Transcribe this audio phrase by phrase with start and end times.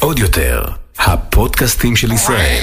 [0.00, 0.64] עוד יותר,
[0.98, 2.62] הפודקאסטים של ישראל.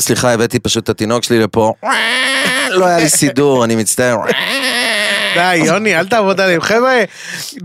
[0.00, 1.72] סליחה, הבאתי פשוט את התינוק שלי לפה.
[2.70, 4.16] לא היה לי סידור, אני מצטער.
[5.34, 6.60] די, יוני, אל תעבוד עליהם.
[6.60, 7.04] חבר'ה,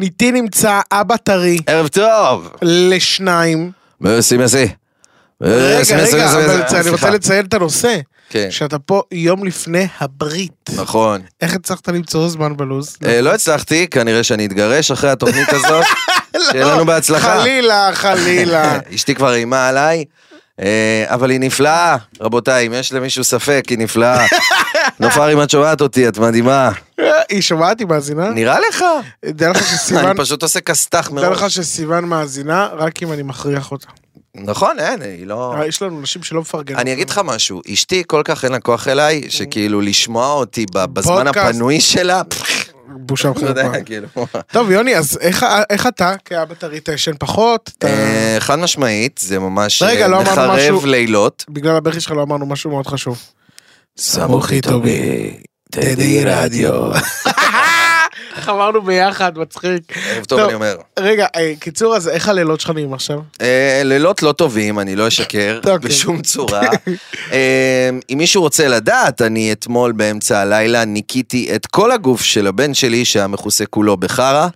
[0.02, 2.50] איתי נמצא אבא טרי ערב טוב.
[2.62, 3.72] לשניים.
[4.02, 4.68] מסי מסי.
[5.42, 8.00] רגע, רגע, אבל אני רוצה לציין את הנושא.
[8.32, 8.52] כן.
[8.52, 10.70] שאתה פה יום לפני הברית.
[10.76, 11.22] נכון.
[11.42, 12.98] איך הצלחת למצוא זמן בלו"ז?
[13.06, 15.86] אה, לא הצלחתי, כנראה שאני אתגרש אחרי התוכנית הזאת.
[16.52, 17.36] שיהיה לנו בהצלחה.
[17.36, 18.80] לא, חלילה, חלילה.
[18.96, 20.06] אשתי כבר איימה עליי,
[20.62, 24.26] אה, אבל היא נפלאה, רבותיי, אם יש למישהו ספק, היא נפלאה.
[25.00, 26.72] נופר, אם את שומעת אותי, את מדהימה.
[27.30, 28.30] היא שומעת, היא מאזינה?
[28.30, 28.84] נראה לך?
[29.26, 31.56] דע לך שסיוון, אני פשוט עושה כסת"ח דע לך מראש.
[31.56, 33.88] שסיוון מאזינה רק אם אני מכריח אותה.
[34.36, 35.54] נכון, אין, היא לא...
[35.58, 36.80] אה, יש לנו נשים שלא מפרגנות.
[36.82, 41.28] אני אגיד לך משהו, אשתי כל כך אין לה כוח אליי, שכאילו לשמוע אותי בזמן.
[41.28, 42.22] הפנוי שלה,
[42.88, 43.84] בושה לא וחרפה.
[43.86, 44.08] כאילו.
[44.52, 47.72] טוב, יוני, אז איך- אתה, כאבא טרי, אתה ישן פחות?
[47.84, 51.46] אה, חד משמעית, זה ממש אה, לא מחרב לילות.
[51.50, 53.20] בגלל הבכי שלך לא אמרנו משהו מאוד חשוב.
[53.98, 56.92] סמוך איתו בטדי רדיו.
[58.38, 59.98] איך אמרנו ביחד, מצחיק.
[60.10, 60.40] ערב טוב.
[60.40, 60.76] אני אומר.
[61.00, 63.20] רגע, אה, קיצור, אז איך הלילות שלך נראים עכשיו?
[63.42, 65.90] אה, לילות לא טובים, אני לא אשקר, אוקיי.
[65.90, 66.62] בשום צורה.
[67.32, 72.74] אה, אם מישהו רוצה לדעת, אני אתמול באמצע הלילה ניקיתי את כל הגוף של הבן
[72.74, 74.48] שלי שהיה מכוסה כולו בחרא.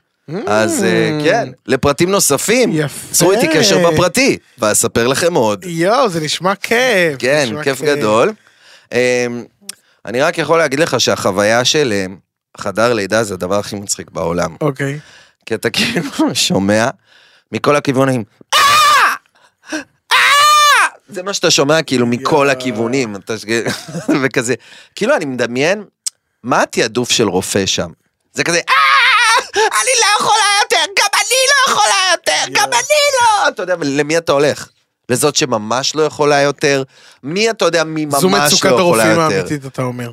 [0.48, 2.73] אז אה, כן, לפרטים נוספים.
[3.12, 5.66] צרו איתי קשר בפרטי, ואספר לכם עוד.
[5.67, 7.16] יואו, זה נשמע כיף.
[7.20, 8.32] כן, כיף גדול.
[10.06, 12.06] אני רק יכול להגיד לך שהחוויה של
[12.58, 14.56] חדר לידה זה הדבר הכי מצחיק בעולם.
[14.61, 15.00] אוקיי.
[15.45, 16.89] כי אתה כאילו שומע
[17.52, 18.23] מכל הכיוונים.
[18.53, 18.59] "אה!
[20.11, 20.17] אה!"
[21.09, 23.16] זה מה שאתה שומע כאילו מכל הכיוונים,
[24.23, 24.53] וכזה,
[24.95, 25.83] כאילו אני מדמיין,
[26.44, 27.89] מה התעדוף של רופא שם?
[28.33, 28.73] זה כזה, "אה!
[29.56, 33.48] אני לא יכולה יותר, גם אני לא יכולה יותר, גם אני לא!
[33.48, 34.70] אתה יודע, למי אתה הולך?
[35.09, 36.83] לזאת שממש לא יכולה יותר?
[37.23, 39.36] מי אתה יודע מי ממש זו לא מצוקת יכולה הרופאים יותר?
[39.37, 40.11] האמיתית, אתה אומר.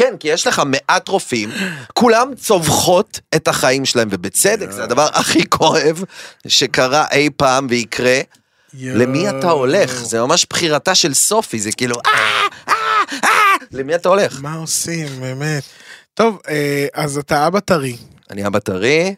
[0.00, 1.50] כן, כי יש לך מעט רופאים,
[1.94, 6.04] כולם צווחות את החיים שלהם, ובצדק, זה הדבר הכי כואב
[6.46, 8.20] שקרה אי פעם ויקרה.
[8.74, 10.04] למי אתה הולך?
[10.04, 12.12] זה ממש בחירתה של סופי, זה כאילו, אה,
[12.68, 12.74] אה,
[13.24, 14.40] אה, למי אתה הולך?
[14.42, 15.62] מה עושים, באמת.
[16.14, 16.38] טוב,
[16.94, 17.96] אז אתה אבא טרי
[18.30, 19.14] אני אבא טרי,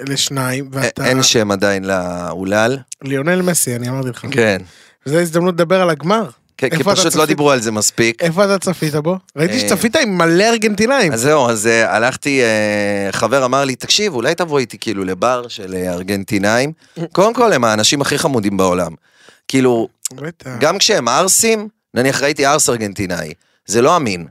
[0.00, 2.78] לשניים, ואתה אין שם עדיין לאולל.
[3.02, 4.26] ליונל מסי, אני אמרתי לך.
[4.30, 4.62] כן.
[5.06, 6.28] וזו הזדמנות לדבר על הגמר.
[6.58, 7.26] כי פשוט לא?
[7.26, 8.22] דיברו על זה מספיק.
[8.22, 9.18] איפה אתה צפית בו?
[9.36, 11.12] ראיתי אה, שצפית עם מלא ארגנטינאים.
[11.12, 15.48] אז זהו, אז אה, הלכתי, אה, חבר אמר לי, תקשיב, אולי תבוא איתי כאילו לבר
[15.48, 16.72] של ארגנטינאים.
[17.12, 18.92] קודם כל, הם האנשים הכי חמודים בעולם.
[19.48, 19.88] כאילו.
[20.60, 23.32] גם כשהם ערסים, נניח ראיתי ערס ארגנטינאי,
[23.66, 24.26] זה לא אמין.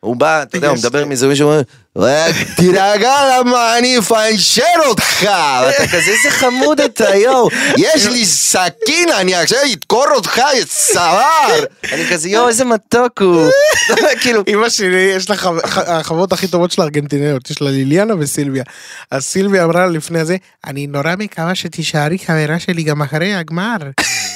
[0.00, 1.62] הוא בא, אתה יודע, הוא מדבר עם איזה מישהו, אומר,
[1.96, 5.28] רק תירגע למה אני אפנשר אותך,
[5.62, 11.64] ואתה כזה, איזה חמוד אתה, יואו, יש לי סכין, אני עכשיו אדקור אותך, יא סוואר.
[11.92, 13.50] אני כזה, יואו, איזה מתוק הוא.
[14.20, 18.64] כאילו, אמא שלי, יש לה החברות הכי טובות של הארגנטינאיות, יש לה ליליאנה וסילביה.
[19.10, 23.76] אז סילביה אמרה לפני זה, אני נורא מקווה שתישארי חברה שלי גם אחרי הגמר,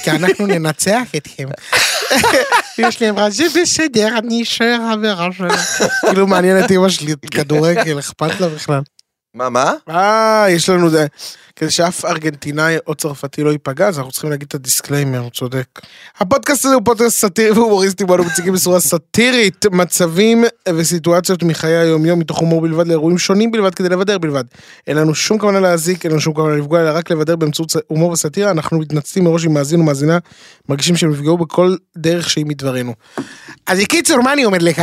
[0.05, 1.49] כי אנחנו ננצח אתכם.
[2.79, 5.83] אמא שלי אמרה, זה בסדר, אני אשאר חברה שלך.
[6.01, 8.81] כאילו מעניין את אמא שלי, כדורגל, אכפת לה בכלל.
[9.35, 9.73] מה, מה?
[9.89, 11.07] אה, יש לנו זה.
[11.57, 15.31] כדי שאף ארגנטינאי או צרפתי לא ייפגע, אז אנחנו צריכים להגיד את ה disclaimer, הוא
[15.31, 15.67] צודק.
[16.19, 22.19] הפודקאסט הזה הוא פודקאסט סאטירי והומוריסטי, בו אנו מציגים בצורה סאטירית מצבים וסיטואציות מחיי היום-יום
[22.19, 24.45] מתוך הומור בלבד לאירועים שונים בלבד כדי לבדר בלבד.
[24.87, 28.11] אין לנו שום כוונה להזיק, אין לנו שום כוונה לפגוע, אלא רק לבדר באמצעות הומור
[28.11, 28.51] וסאטירה.
[28.51, 30.19] אנחנו מתנצלים מראש אם מאזין או מאזינה
[30.69, 32.95] מרגישים שהם נפגעו בכל דרך שהיא מדברנו.
[33.67, 34.83] אז בקיצור, מה אני אומר לך?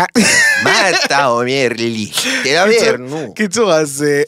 [0.64, 2.12] מה אתה אומר לי?
[2.44, 3.34] תדבר, נו.
[3.36, 3.82] קיצור, אה,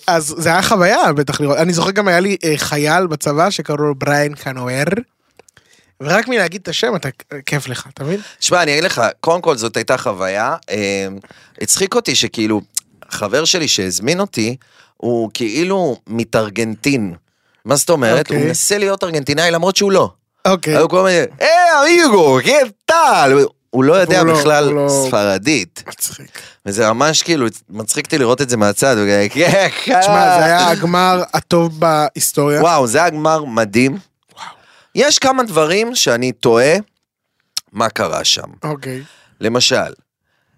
[0.08, 1.58] אז זה היה חוויה בטח לראות.
[1.58, 4.84] אני זוכר גם היה לי אה, חייל בצבא שקראו לו בריין קנואר.
[6.02, 7.10] ורק מלהגיד את השם אתה
[7.46, 8.20] כיף לך, אתה מבין?
[8.40, 10.56] שמע, אני אגיד לך, קודם כל זאת הייתה חוויה.
[10.70, 11.08] אה,
[11.62, 12.62] הצחיק אותי שכאילו,
[13.10, 14.56] חבר שלי שהזמין אותי,
[14.98, 17.14] הוא כאילו מתארגנטין.
[17.66, 18.20] מה זאת אומרת?
[18.20, 18.38] אוקיי.
[18.38, 20.12] הוא מנסה להיות ארגנטינאי למרות שהוא לא.
[20.46, 20.78] אוקיי.
[20.78, 22.40] הוא כל הזמן, היי אמיגו,
[22.86, 23.46] קטל!
[23.72, 25.84] הוא לא יודע לא- בכלל לא- ספרדית.
[25.88, 26.40] מצחיק.
[26.66, 28.96] וזה ממש כאילו, מצחיק אותי לראות את זה מהצד.
[28.96, 29.70] כזה, "כן,
[30.02, 32.62] תשמע, זה היה הגמר הטוב בהיסטוריה.
[32.62, 33.98] וואו, זה היה גמר מדהים.
[34.96, 36.76] יש כמה דברים שאני תוהה
[37.72, 38.48] מה קרה שם.
[38.64, 39.02] אוקיי.
[39.42, 39.94] למשל,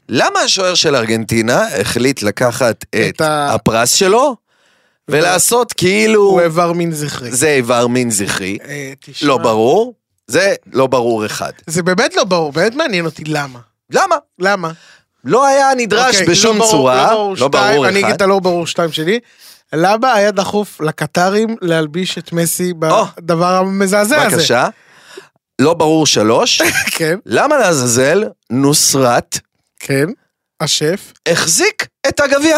[0.10, 4.36] למה השוער של ארגנטינה החליט לקחת את את ה- הפרס שלו
[5.07, 7.31] ולעשות כאילו הוא איבר מין זכרי.
[7.31, 8.57] זה איבר מין זכרי?
[8.68, 9.94] אה, תשמע, לא ברור.
[10.27, 11.51] זה לא ברור אחד.
[11.67, 13.59] זה באמת לא ברור, באמת מעניין אותי למה.
[13.91, 14.15] למה?
[14.39, 14.71] למה?
[15.23, 18.05] לא היה נדרש אוקיי, בשום לא ברור- צורה, לא ברור לא ברור שתיים, אני אגיד
[18.05, 18.13] אחד.
[18.13, 19.19] את הלא ברור שתיים שלי.
[19.73, 22.73] למה היה דחוף לקטרים להלביש את מסי.
[22.79, 24.35] בדבר המזעזע הזה?
[24.35, 24.67] בבקשה.
[25.61, 26.61] לא ברור שלוש,
[26.97, 29.39] כן, למה לעזאזל נוסרת
[29.79, 30.05] כן.
[30.61, 31.13] השף.
[31.29, 32.57] החזיק את הגביע?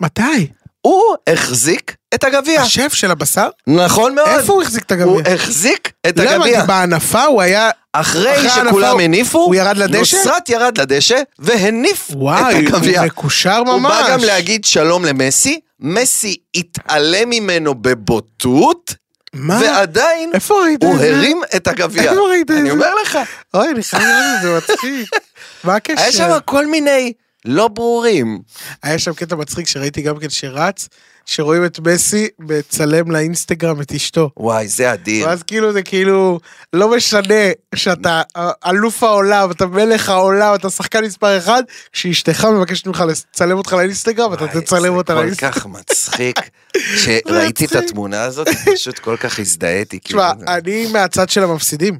[0.00, 0.48] מתי?
[0.80, 2.60] הוא החזיק את הגביע.
[2.62, 3.48] השף של הבשר?
[3.66, 4.28] נכון מאוד.
[4.28, 5.34] איפה הוא החזיק את הוא הגביע?
[5.34, 6.30] החזיק את למה?
[6.30, 6.60] הגביע.
[6.60, 7.70] כי בהנפה הוא היה...
[7.92, 10.16] אחרי שכולם הניפו, הוא ירד לדשא?
[10.16, 13.02] נוסרת ירד לדשא והניף וואי, את הוא הגביע.
[13.02, 13.72] מקושר ממש.
[13.72, 18.94] הוא בא גם להגיד שלום למסי, מסי התעלם ממנו בבוטות,
[19.34, 19.60] מה?
[19.62, 20.94] ועדיין איפה ראית הוא?
[20.94, 22.02] הרים את הגביע.
[22.10, 22.70] איפה ראית את אני זה?
[22.70, 23.18] אומר לך,
[23.54, 24.02] אוי, אני חייב
[24.36, 25.10] את זה, מצחיק.
[25.64, 26.02] מה הקשר?
[26.02, 27.12] היה שם כל מיני
[27.44, 28.38] לא ברורים.
[28.82, 30.88] היה שם קטע מצחיק שראיתי גם כן שרץ,
[31.26, 34.30] שרואים את מסי מצלם לאינסטגרם את אשתו.
[34.36, 35.26] וואי, זה אדיר.
[35.26, 36.40] ואז כאילו זה כאילו,
[36.72, 38.22] לא משנה שאתה
[38.66, 41.62] אלוף העולם, אתה מלך העולם, אתה שחקן מספר אחד,
[41.92, 45.52] כשאשתך מבקשת ממך לצלם אותך לאינסטגרם, אתה וואי, תצלם אותה זה כל לאינסטגרם.
[45.52, 46.36] כך מצחיק.
[46.96, 47.74] כשראיתי את.
[47.74, 49.98] התמונה הזאת, פשוט כל כך הזדהיתי.
[49.98, 51.98] תשמע, כאילו, אני מהצד של המפסידים.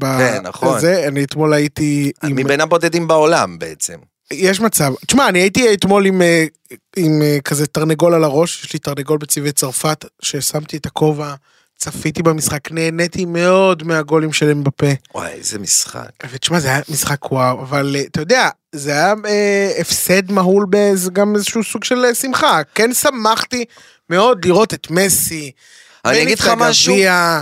[0.00, 0.78] כן, נכון.
[1.08, 2.36] אני אתמול הייתי עם...
[2.36, 3.96] מבין הבודדים בעולם בעצם.
[4.30, 4.92] יש מצב.
[5.06, 6.44] תשמע, אני הייתי אתמול עם, אה,
[6.96, 11.34] עם אה, כזה תרנגול על הראש, יש לי תרנגול בצבעי צרפת, ששמתי את הכובע,
[11.76, 14.86] צפיתי במשחק, נהניתי מאוד מהגולים שלהם בפה.
[15.14, 16.10] וואי, איזה משחק.
[16.30, 20.66] ותשמע, זה היה משחק וואו, אבל אה, אתה יודע, זה היה אה, הפסד מהול
[21.12, 22.60] גם איזשהו סוג של שמחה.
[22.74, 23.64] כן שמחתי
[24.10, 25.50] מאוד לראות את מסי.
[26.04, 26.94] אני אגיד לך משהו.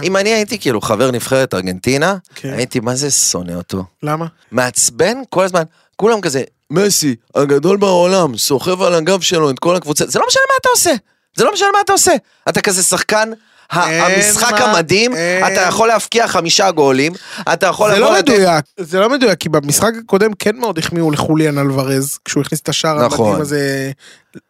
[0.02, 2.52] אם אני הייתי כאילו חבר נבחרת ארגנטינה, כן.
[2.52, 3.84] הייתי מה זה שונא אותו.
[4.02, 4.26] למה?
[4.50, 5.62] מעצבן כל הזמן,
[5.96, 10.42] כולם כזה, מסי, הגדול בעולם, סוחב על הגב שלו את כל הקבוצה, זה לא משנה
[10.48, 10.92] מה אתה עושה,
[11.36, 12.12] זה לא משנה מה אתה עושה.
[12.48, 13.30] אתה כזה שחקן,
[13.70, 15.46] המשחק מה- המדהים, אין.
[15.52, 17.12] אתה יכול להבקיע חמישה גולים,
[17.52, 18.28] אתה יכול זה לא לתת...
[18.28, 22.68] מדויק, זה לא מדויק, כי במשחק הקודם כן מאוד החמיאו לחוליאן אלוורז, כשהוא הכניס את
[22.68, 23.26] השער נכון.
[23.26, 23.90] המדהים הזה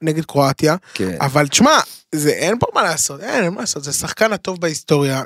[0.02, 0.76] נגד קרואטיה.
[0.94, 1.16] כן.
[1.20, 1.78] אבל תשמע,
[2.14, 5.22] זה אין פה מה לעשות, אין, אין מה לעשות, זה השחקן הטוב בהיסטוריה.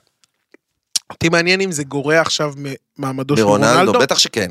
[1.11, 2.53] אותי מעניין אם זה גורע עכשיו
[2.99, 3.93] ממעמדו של רונלדו.
[3.93, 4.51] בטח שכן.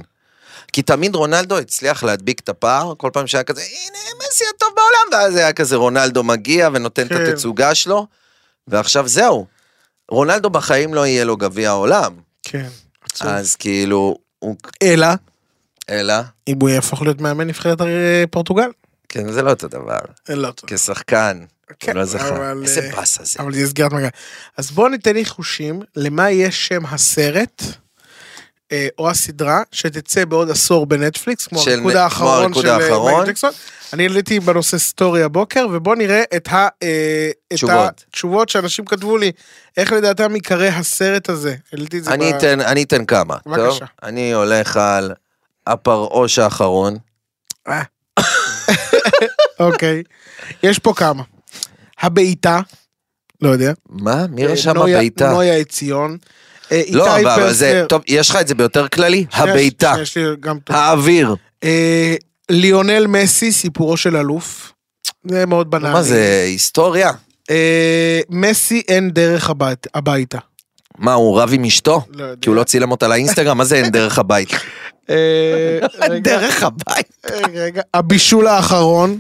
[0.74, 5.22] כי תמיד רונלדו הצליח להדביק את הפער, כל פעם שהיה כזה, הנה מסי הטוב בעולם,
[5.24, 7.26] ואז היה כזה רונלדו מגיע ונותן את כן.
[7.26, 8.08] התצוגה שלו,
[8.68, 9.46] ועכשיו זהו.
[10.12, 12.68] רונלדו בחיים לא יהיה לו גביע העולם, כן,
[13.02, 13.28] עצוב.
[13.28, 14.56] אז כאילו, הוא...
[14.84, 15.08] אלא,
[15.90, 16.14] אלא,
[16.48, 18.70] אם הוא יהפוך להיות מאמן נבחרת אה, פורטוגל.
[19.10, 20.00] כן, זה לא אותו דבר.
[20.30, 20.70] לא טוב.
[20.70, 21.46] כשחקן,
[21.80, 22.30] כן, לא זכה.
[22.30, 23.40] אבל, איזה אה, באסה זה.
[23.40, 24.08] אבל זה סגירת מעגל.
[24.58, 27.64] אז בואו ניתן ניחושים למה יהיה שם הסרט.
[28.72, 32.78] אה, או הסדרה שתצא בעוד עשור בנטפליקס, כמו הריקוד האחרון של אה.
[32.78, 33.52] מייקל ג'קסון.
[33.94, 38.04] אני העליתי בנושא סטורי הבוקר, ובואו נראה את, ה, אה, את תשובות.
[38.08, 39.32] התשובות שאנשים כתבו לי,
[39.78, 41.56] איך לדעתם ייקרא הסרט הזה.
[41.74, 43.54] העליתי את זה אני ב- אתן, אני אתן כמה, טוב?
[43.54, 43.86] בבקשה.
[44.04, 45.14] אני הולך על
[45.68, 46.98] הפרעוש האחרון.
[49.60, 50.04] אוקיי,
[50.64, 51.24] יש פה כמה.
[52.00, 52.60] הבעיטה,
[53.42, 53.74] לא יודע.
[53.90, 54.26] מה?
[54.30, 55.32] מי רשם הבעיטה?
[55.32, 56.18] נויה עציון.
[56.72, 57.86] אה, לא, אבל זה.
[57.90, 59.26] טוב, יש לך את זה ביותר כללי?
[59.34, 59.96] הבעיטה.
[60.70, 61.36] האוויר.
[61.64, 62.16] אה,
[62.50, 64.72] ליונל מסי, סיפורו של אלוף.
[65.30, 65.94] זה מאוד בנאלי.
[65.94, 67.12] מה זה, היסטוריה?
[67.50, 70.38] אה, מסי אין דרך הבית, הביתה.
[70.98, 72.02] מה, הוא רב עם אשתו?
[72.14, 72.36] לא יודע.
[72.42, 73.58] כי הוא לא צילם אותה לאינסטגרם?
[73.58, 74.50] מה זה אין דרך הבית?
[75.10, 77.28] רגע, דרך הבית?
[77.54, 79.20] רגע, הבישול האחרון.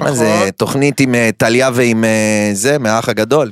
[0.00, 0.12] מה.
[0.12, 2.04] זה, תוכנית עם טליה ועם
[2.52, 3.50] זה, מהאח הגדול?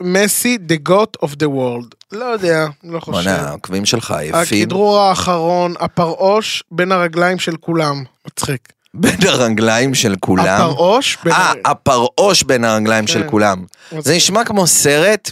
[0.00, 1.94] מסי, the God of the world.
[2.12, 3.12] לא יודע, לא חושב.
[3.12, 4.62] בוא'נה, העוקבים שלך עייפים.
[4.62, 8.04] הכדרור האחרון, הפרעוש בין הרגליים של כולם.
[8.26, 8.72] מצחיק.
[8.94, 10.46] בין הרגליים של כולם.
[10.46, 11.32] הפרעוש בין...
[11.32, 13.30] אה, הפרעוש בין הרגליים של כן.
[13.30, 13.64] כולם.
[13.98, 14.16] זה.
[14.16, 15.30] נשמע כמו סרט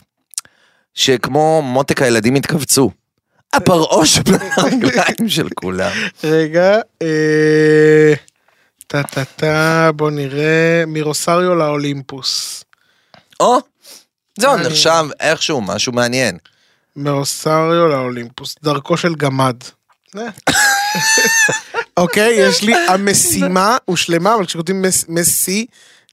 [0.95, 2.91] שכמו מותק הילדים התכווצו.
[3.53, 5.91] הפרעוש בין הרגליים של כולם.
[6.25, 8.15] רגע, אה,
[8.87, 12.65] טה טה טה, בוא נראה, מרוסריו לאולימפוס.
[13.41, 13.59] או,
[14.39, 16.39] זהו, נחשב איכשהו משהו מעניין.
[16.97, 19.57] מרוסריו לאולימפוס, דרכו של גמד.
[20.17, 20.23] אה.
[21.97, 25.67] אוקיי, יש לי המשימה הושלמה, אבל כשכותבים מס- מסי,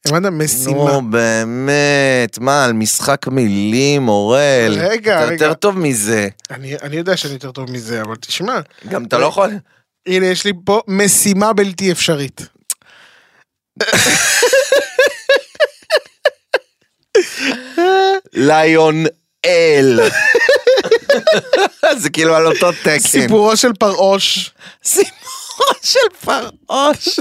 [0.07, 0.31] הבנת?
[0.31, 0.91] משימה.
[0.91, 4.75] נו באמת, מה, על משחק מילים, אורל?
[4.79, 5.33] רגע, אתה רגע.
[5.33, 6.27] יותר טוב מזה.
[6.51, 8.59] אני יודע שאני יותר טוב מזה, אבל תשמע,
[8.89, 9.49] גם אתה לא יכול...
[10.07, 12.41] הנה יש לי פה משימה בלתי אפשרית.
[18.33, 19.05] ליון
[19.45, 19.99] אל.
[21.97, 22.99] זה כאילו על אותו תקן.
[22.99, 24.51] סיפורו של פרעוש.
[24.83, 27.19] סיפורו של פרעוש.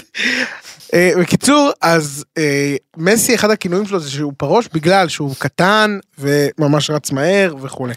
[0.94, 6.90] אה, בקיצור, אז אה, מסי, אחד הכינויים שלו זה שהוא פרוש בגלל שהוא קטן וממש
[6.90, 7.94] רץ מהר וכולי.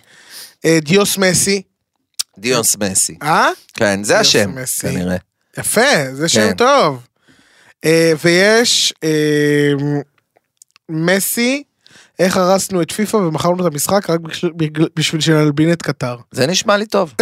[0.66, 1.62] אה, דיוס מסי,
[2.38, 3.18] דיוס מסי.
[3.22, 3.50] אה?
[3.74, 4.52] כן, זה השם.
[4.80, 5.16] כנראה.
[5.58, 6.56] יפה, זה שם כן.
[6.56, 7.08] טוב.
[8.24, 8.94] ויש
[10.90, 11.64] מסי,
[12.22, 14.20] איך הרסנו את פיפא ומכרנו את המשחק רק
[14.96, 16.16] בשביל- שנלבין את קטר.
[16.32, 17.14] זה נשמע לי טוב.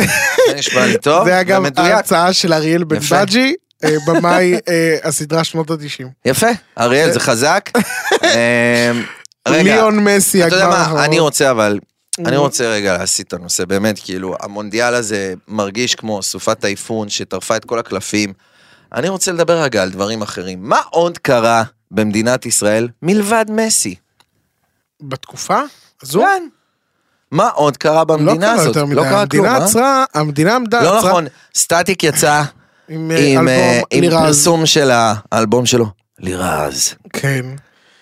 [0.49, 1.63] זה נשמע לי טוב, זה אגב.
[1.77, 2.99] ההצעה של אריאל בן.
[3.11, 3.53] בג'י,
[3.83, 6.05] אה, במאי אה, הסדרה שנות ה-90.
[6.25, 6.47] יפה,
[6.79, 7.69] אריאל זה חזק.
[8.23, 9.03] אמ,
[9.47, 10.99] ליאון מסי, אתה יודע הגמר מה, האחרון.
[11.01, 11.79] אני רוצה אבל,
[12.25, 12.37] אני.
[12.37, 17.65] רוצה רגע להסיט את הנושא, באמת, כאילו, המונדיאל הזה מרגיש כמו סופת טייפון שטרפה את
[17.65, 18.33] כל הקלפים.
[18.93, 20.59] אני רוצה לדבר רגע על דברים אחרים.
[20.61, 23.95] מה עוד קרה במדינת ישראל מלבד מסי?
[25.01, 25.59] בתקופה
[26.01, 26.19] הזו?
[26.21, 26.47] כן.
[27.31, 28.67] מה עוד קרה לא במדינה קרה הזאת?
[28.67, 29.65] יותר מדי, לא קרה כלום, המדינה אה?
[29.65, 31.25] עצרה, המדינה עמדה, לא עצרה נכון,
[31.55, 32.43] סטטיק יצא
[32.89, 34.25] עם אה, עם אה, אלבום עם.
[34.25, 34.89] פרסום של
[35.31, 35.85] האלבום שלו,
[36.19, 36.93] לירז.
[37.13, 37.45] כן.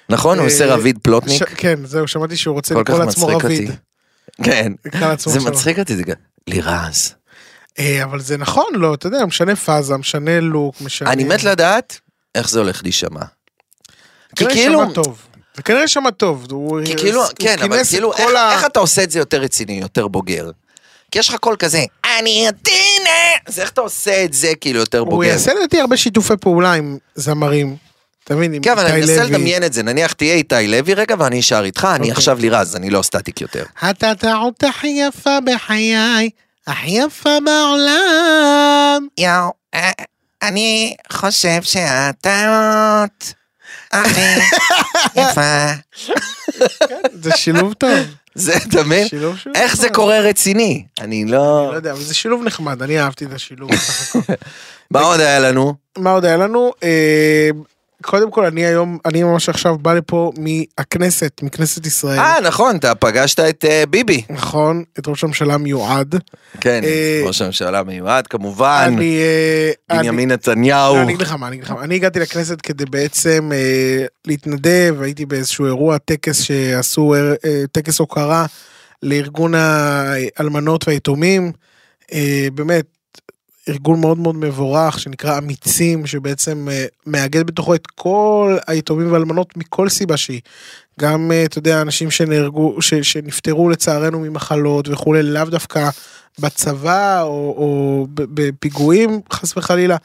[0.09, 0.37] נכון?
[0.37, 1.43] הוא אה, עושה רביד ש- פלוטניק?
[1.57, 3.71] כן, זהו, שמעתי שהוא רוצה לקרוא לעצמו רביד.
[4.43, 4.71] כן.
[5.17, 5.39] זה.
[5.39, 6.15] מצחיק אותי, זה גם...
[6.47, 7.13] לירז.
[7.79, 11.11] אה, אבל זה נכון, לא, אתה יודע, משנה פאזה, משנה לוק, משנה...
[11.11, 11.99] אני מת לדעת
[12.35, 13.21] איך זה הולך להישמע.
[14.35, 14.83] כי כאילו.
[15.57, 16.45] זה כנראה שמע טוב.
[16.51, 19.41] הוא- כי כאילו, הוא כן, אבל כאילו, איך- ה- איך אתה עושה את זה יותר
[19.41, 20.51] רציני, יותר בוגר?
[21.11, 21.83] כי יש לך קול כזה,
[22.19, 23.09] אני עדינה,
[23.47, 25.27] אז איך אתה עושה את זה כאילו יותר הוא בוגר?
[25.27, 27.75] יעשה לדעתי הרבה שיתופי פעולה עם זמרים.
[28.23, 28.53] אתה מבין?
[28.53, 29.31] עם כן, אבל אני איתי מנסה לוי.
[29.31, 32.11] לדמיין את זה, נניח תהיה איתי לוי רגע ואני אשאר איתך, אני אוקיי.
[32.11, 33.63] עכשיו לירז, אני לא סטטיק יותר.
[33.89, 36.29] אתה טעות הכי יפה בחיי,
[36.67, 39.07] הכי יפה בעולם.
[39.17, 39.91] יואו, אה,
[40.43, 43.33] אני חושב הכי
[45.15, 45.65] יפה.
[47.13, 47.99] זה שילוב טוב.
[48.35, 49.07] זה, אתה מבין?
[49.55, 49.89] איך זה.
[49.89, 50.85] קורה רציני?
[51.01, 51.75] אני לא לא...
[51.75, 53.69] יודע, אבל זה שילוב נחמד, אני אהבתי את השילוב.
[54.91, 55.73] מה עוד היה לנו?
[55.97, 56.71] מה עוד היה לנו?
[58.01, 62.19] קודם כל, אני היום, אני ממש עכשיו בא לפה מהכנסת, מכנסת ישראל.
[62.19, 64.21] אה, נכון, אתה פגשת את אה, ביבי.
[64.29, 66.15] נכון, את ראש הממשלה המיועד.
[66.61, 69.19] כן, אה, ראש הממשלה מיועד, כמובן, אני...
[69.89, 70.95] אני- בנימין נתניהו.
[70.95, 71.83] לא, אני אגיד לך מה, אני אגיד לך מה.
[71.83, 77.33] אני הגעתי לכנסת כדי בעצם אה, להתנדב, הייתי באיזשהו אירוע טקס שעשו, אה,
[77.71, 78.45] טקס הוקרה
[79.03, 81.51] לארגון האלמנות והיתומים.
[82.13, 82.85] אה, באמת,
[83.69, 89.89] ארגון מאוד מאוד מבורך שנקרא אמיצים, שבעצם אה, מאגד בתוכו את כל היתומים והאלמנות מכל
[89.89, 90.41] סיבה שהיא.
[90.99, 95.89] גם, אה, אתה יודע, אנשים שנהרגו, ש, שנפטרו לצערנו ממחלות וכולי, לאו דווקא
[96.39, 99.97] בצבא או, או בפיגועים, חס וחלילה.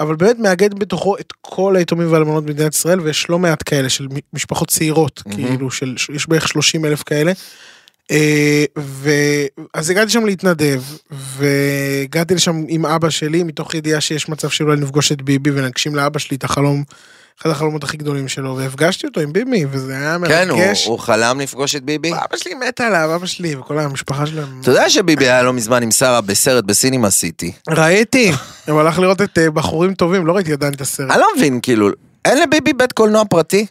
[0.00, 4.06] אבל באמת מאגד בתוכו את כל היתומים והאלמנות במדינת ישראל, ויש לא מעט כאלה של
[4.32, 5.48] משפחות צעירות, מהמם.
[5.48, 7.32] כאילו, של, יש בערך 30 אלף כאלה.
[8.10, 8.64] אה.
[9.74, 15.12] אז הגעתי שם להתנדב, והגעתי לשם עם אבא שלי, מתוך ידיעה שיש מצב שאולי נפגוש
[15.12, 16.82] את ביבי ונגשים לאבא שלי את החלום,
[17.42, 20.86] אחד החלומות הכי גדולים שלו, והפגשתי אותו עם ביבי, וזה היה כן, הוא- מרגש.
[20.86, 22.12] הוא חלם לפגוש את ביבי.
[22.12, 24.60] אבא שלי מת עליו, אבא שלי וכל המשפחה שלהם.
[24.60, 27.52] אתה יודע שביבי היה לא מזמן עם שרה בסרט בסינימה סיטי.
[27.68, 28.32] ראיתי,
[28.68, 31.10] הוא הלך לראות את אה, בחורים טובים, לא ראיתי עדיין את הסרט.
[31.10, 31.88] אני לא מבין, כאילו,
[32.24, 33.66] אין לביבי בית קולנוע פרטי?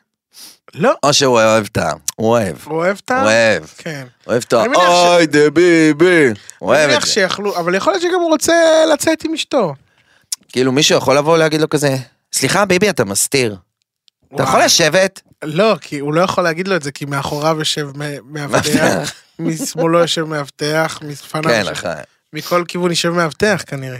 [0.73, 1.91] לא, או שהוא אוהב את ה...
[2.15, 2.55] הוא אוהב.
[2.65, 3.15] הוא אוהב את ה...
[3.21, 3.63] הוא אוהב.
[3.77, 4.07] כן.
[4.27, 4.63] אוהב את ה...
[4.75, 6.27] אוי דה ביבי.
[6.59, 7.27] הוא אוהב את זה.
[7.59, 8.53] אבל יכול להיות שגם הוא רוצה
[8.93, 9.73] לצאת עם אשתו.
[10.51, 11.95] כאילו מישהו יכול לבוא ולהגיד לו כזה,
[12.33, 13.55] סליחה ביבי אתה מסתיר.
[14.35, 14.63] אתה יכול.
[14.63, 15.21] לשבת?
[15.43, 17.89] לא, כי הוא לא יכול להגיד לו את זה, כי מאחוריו יושב
[18.25, 19.13] מאבטח.
[19.39, 22.01] משמאלו יושב מאבטח, מלפניו כן, יושב- אחי.
[22.33, 23.97] מכל כיוון יושב מאבטח כנראה.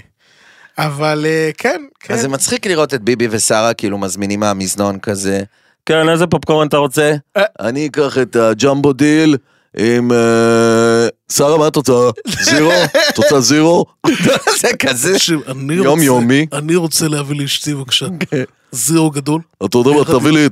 [0.78, 1.26] אבל
[1.58, 2.14] כן, כן.
[2.14, 5.44] אז זה מצחיק לראות את ביבי ושרה כאילו מזמינים מהמזנון כזה.
[5.90, 7.14] כן, איזה פופקורן אתה רוצה?
[7.38, 7.44] אה.
[7.60, 9.38] אני אקח את הג'מבו דיל
[9.78, 10.12] עם...
[10.12, 11.94] אה, שרה, מה את רוצה?
[12.42, 12.72] זירו?
[13.10, 13.86] את רוצה זירו?
[14.62, 15.16] זה כזה
[15.48, 16.46] אני יום רוצה- יומי.
[16.54, 18.06] אני רוצה להביא לאשתי בבקשה.
[18.20, 18.44] כן.
[18.72, 19.42] זירו גדול.
[19.66, 20.04] אתה יודע מה,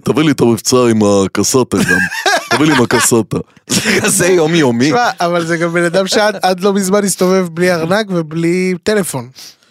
[0.04, 1.58] תביא לי, את המבצע עם הקסטה
[1.90, 1.98] גם.
[2.52, 3.16] תביא לי עם הקסטה.
[3.68, 4.86] זה כזה יום יומי.
[4.86, 9.30] תשמע, אבל זה גם בן אדם שעד עד לא מזמן הסתובב בלי ארנק ובלי טלפון.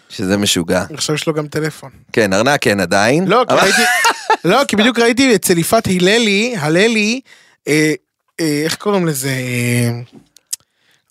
[0.09, 0.83] שזה משוגע.
[0.93, 1.91] עכשיו יש לו גם טלפון.
[2.13, 3.27] כן, ארנק כן עדיין.
[3.27, 3.81] לא, כי ראיתי,
[4.51, 7.21] לא, כי בדיוק ראיתי אצל יפעת הללי, הללי,
[7.67, 7.93] אה,
[8.39, 9.29] אה, איך קוראים לזה?
[9.29, 9.89] אה,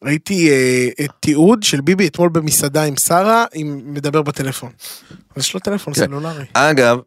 [0.03, 4.71] ראיתי אה, אה, תיעוד של ביבי אתמול במסעדה עם שרה, עם מדבר בטלפון.
[5.37, 6.01] אז יש לו טלפון כן.
[6.01, 6.45] סלולרי.
[6.53, 6.99] אגב,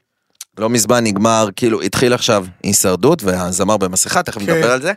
[0.57, 4.55] לא מזמן נגמר, כאילו התחיל עכשיו הישרדות והזמר במסכה, תכף כן.
[4.55, 4.93] נדבר על זה,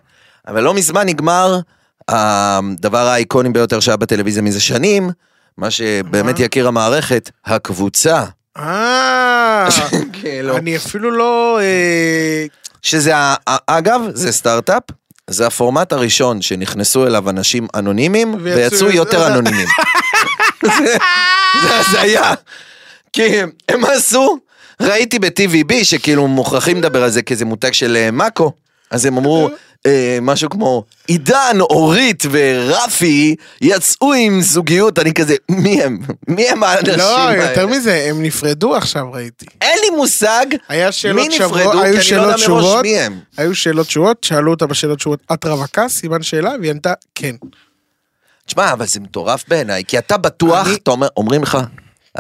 [0.49, 1.61] אבל לא מזמן נגמר
[2.09, 5.11] הדבר האיקוני ביותר שהיה בטלוויזיה מזה שנים,
[5.59, 6.39] מה שבאמת?
[6.39, 8.25] יכיר המערכת, הקבוצה.
[8.59, 9.69] אה,
[10.21, 10.57] כאילו.
[10.57, 11.59] אני אפילו לא...
[11.63, 12.47] אה,
[12.83, 13.13] שזה,
[13.67, 14.83] אגב, זה סטארט-אפ,
[15.31, 19.69] זה הפורמט הראשון שנכנסו אליו אנשים אנונימיים ויצאו- יותר אנונימיים.
[21.63, 22.35] זה הזיה.
[23.13, 23.23] כי
[23.69, 24.39] הם- עשו,
[24.81, 28.53] ראיתי ב-TVB שכאילו מוכרחים לדבר על זה כי זה מותג של אה, מאקו,
[28.91, 29.51] אז הם אמרו,
[29.87, 35.99] אה, משהו כמו עידן, אורית ורפי יצאו עם זוגיות, אני כזה, מי הם?
[36.29, 37.45] מי הם האנשים לא, האלה?
[37.51, 39.47] יותר מזה, הם נפרדו עכשיו, ראיתי.
[39.61, 42.99] אין לי מושג היה שאלות מי שבוע, נפרדו, כי היו אני לא יודע מראש מי
[43.01, 43.19] הם.
[43.37, 45.89] היו שאלות תשובות, שאלו אותה בשאלות תשובות, את רווקה?
[45.89, 47.35] סימן שאלה, והיא ענתה, כן.
[48.47, 51.59] תשמע, אבל זה מטורף בעיניי, כי אתה בטוח, אני- אתה אומר, אומרים לך,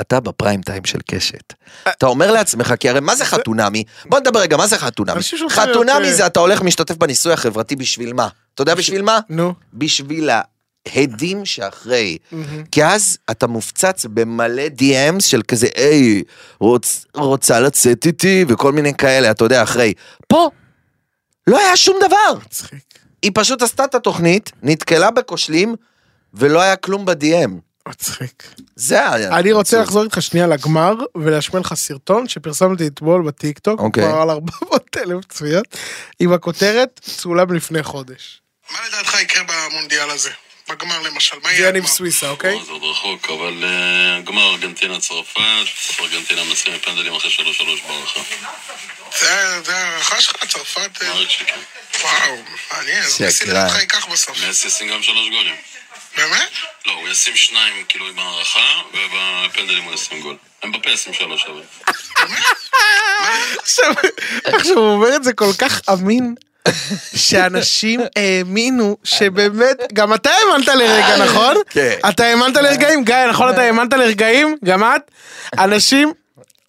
[0.00, 1.52] אתה בפריים טיים של קשת.
[1.88, 3.84] אתה אומר לעצמך, כי הרי מה זה חתונמי?
[4.04, 5.20] בוא נדבר רגע, מה זה חתונמי?
[5.48, 8.28] חתונמי אה, זה אתה הולך משתתף בניסוי החברתי בשביל מה?
[8.54, 9.20] אתה יודע בשביל מה?
[9.28, 9.54] נו.
[9.74, 10.30] בשביל
[10.86, 12.18] ההדים שאחרי.
[12.70, 16.22] כי אז אתה מופצץ במלא DMs של כזה, היי,
[16.60, 19.92] רוצ, רוצה לצאת איתי, וכל מיני כאלה, אתה יודע, אחרי.
[20.28, 20.50] פה,
[21.46, 22.38] לא היה שום דבר.
[22.44, 22.80] מצחיק.
[23.22, 25.74] היא פשוט עשתה את התוכנית, נתקלה בכושלים,
[26.34, 27.71] ולא היה כלום ב-DM.
[27.88, 28.42] מצחיק.
[28.76, 29.38] זה היה...
[29.38, 29.82] אני רוצה.
[29.82, 34.04] לחזור איתך שנייה לגמר ולהשמיע לך סרטון שפרסמתי אתמול בטיקטוק, הוא אוקיי.
[34.04, 35.66] כבר על 400 אלף צפיות,
[36.20, 38.42] עם הכותרת צולם לפני חודש.
[38.70, 40.30] מה לדעתך יקרה במונדיאל הזה?
[40.68, 41.86] בגמר למשל, מה זה יהיה הגמר?
[41.86, 42.58] סוויסה, אוקיי?
[42.66, 45.40] זה עוד רחוק, אבל אה, גמר ארגנטינה צרפת,
[46.00, 47.42] ארגנטינה מנסים מפנדלים אחרי 3-3
[47.88, 48.20] בהערכה.
[49.20, 51.02] זה זה הערכה שלך, צרפת?
[51.02, 51.60] אה, מעריך שכן.
[52.02, 52.36] וואו,
[52.72, 53.44] מעניין, אז מסי.
[53.44, 54.38] לדעתך ייקח בסוף.
[54.48, 55.54] מסי ישים גם שלוש גולים.
[56.16, 56.50] באמת?
[56.86, 60.36] לא, הוא ישים שניים כאילו עם הערכה, ובפנדלים הוא ישים גול.
[60.62, 61.62] הם בפה ישים שלוש אבל.
[63.62, 63.94] עכשיו,
[64.44, 66.34] עכשיו הוא אומר את זה כל כך אמין,
[67.16, 71.56] שאנשים האמינו שבאמת, גם אתה האמנת לרגע, נכון?
[71.70, 71.98] כן.
[72.08, 73.04] אתה האמנת לרגעים?
[73.04, 74.56] גיא, נכון אתה האמנת לרגעים?
[74.64, 75.10] גם את?
[75.58, 76.12] אנשים...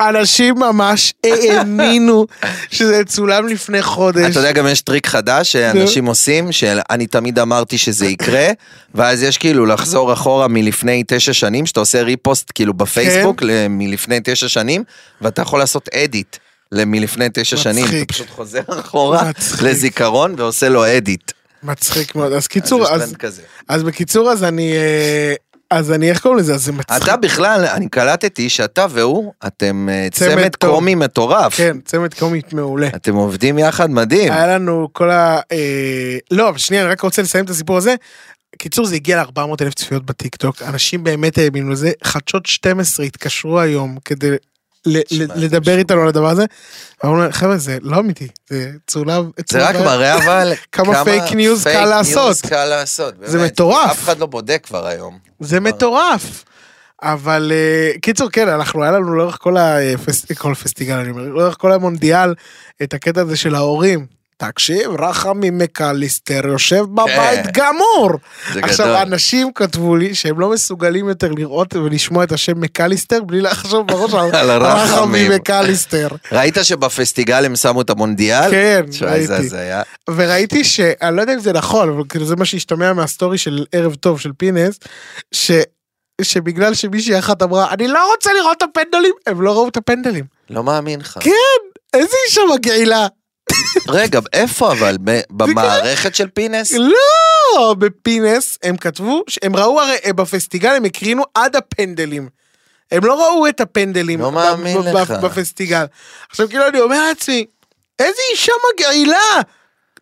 [0.10, 2.27] אנשים ממש האמינו
[2.72, 4.31] שזה צולם לפני חודש.
[4.31, 8.48] אתה יודע, גם יש טריק חדש שאנשים עושים, שאני תמיד אמרתי שזה יקרה,
[8.95, 13.65] ואז יש כאילו לחזור אחורה מלפני תשע שנים, שאתה עושה repost כאילו בפייסבוק כן.
[13.69, 14.83] מלפני תשע שנים,
[15.22, 16.38] ואתה יכול לעשות אדיט
[16.72, 17.86] מלפני תשע שנים.
[17.86, 19.31] אתה פשוט חוזר אחורה.
[19.62, 21.31] לזיכרון ועושה לו אדיט.
[21.63, 22.33] מצחיק מאוד.
[22.33, 23.41] אז קיצור, אז אז.
[23.67, 24.74] אז בקיצור, אז אני...
[25.77, 26.53] אז אני, איך קוראים לזה?
[26.53, 27.03] אז זה מצחיק.
[27.03, 30.56] אתה בכלל, אני קלטתי שאתה והוא, אתם אה, צמד.
[30.56, 31.56] קומי מטורף.
[31.56, 32.88] כן, צמד קומית מעולה.
[32.88, 34.32] אתם עובדים יחד מדהים.
[34.34, 35.39] היה לנו כל ה...
[35.51, 37.96] אה, לא, אבל שנייה, אני רק רוצה לסיים את הסיפור הזה.
[38.58, 43.97] קיצור, זה הגיע ל-400 אלף צפיות בטיקטוק, אנשים באמת האמינו לזה, חדשות 12 התקשרו היום
[44.06, 44.30] כדי
[45.36, 46.46] לדבר איתנו על הדבר הזה.
[47.06, 49.30] אמרנו להם, חבר'ה, זה לא אמיתי, זה צולם...
[49.50, 52.38] זה רק מראה אבל כמה פייק ניוז קל לעשות.
[52.50, 53.13] קל לעשות.
[53.24, 53.46] זה.
[53.46, 53.91] מטורף.
[53.91, 55.17] אף אחד לא בודק כבר היום.
[55.39, 56.43] זה מטורף.
[57.04, 61.56] אבל אה, קיצור כן אנחנו היה לנו לאורך כל הפסטיגל, כל הפסטיגל אני אומר, לאורך
[61.60, 62.34] כל המונדיאל
[62.84, 64.06] את הקטע הזה של ההורים.
[64.38, 68.10] תקשיב רחמי מקליסטר יושב בבית גמור.
[68.54, 68.98] זה עכשיו גדול.
[68.98, 74.13] אנשים כתבו לי שהם לא מסוגלים יותר לראות ולשמוע את השם מקליסטר בלי לחשוב בראש
[74.13, 74.52] על.
[74.63, 76.08] רחמי מקליסטר.
[76.32, 78.52] ראית שבפסטיגל הם שמו את המונדיאל?
[78.52, 79.50] כן, ראיתי.
[80.10, 83.96] וראיתי שאני לא יודע אם זה נכון אבל כאילו זה מה שהשתמע מהסטורי של ערב
[83.96, 84.80] טוב של פינס
[85.32, 85.52] ש...
[86.22, 90.26] שבגלל שמישהי אחת אמרה אני לא רוצה לראות את הפנדלים הם לא ראו את הפנדלים.
[90.50, 91.19] לא מאמין לך.
[91.22, 91.32] כן
[91.93, 93.08] איזה אישה מגעילה.
[93.88, 94.97] רגע, איפה אבל?
[95.03, 96.71] ב- במערכת של פינס?
[96.73, 102.29] לא בפינס הם כתבו שהם ראו הרי אה, בפסטיגל הם הקרינו עד הפנדלים.
[102.91, 105.12] הם לא ראו את הפנדלים לא מאמין לך.
[105.12, 105.86] בפסטיגל.
[106.29, 107.45] עכשיו כאילו אני אומר לעצמי
[107.99, 109.41] איזה אישה מגעילה.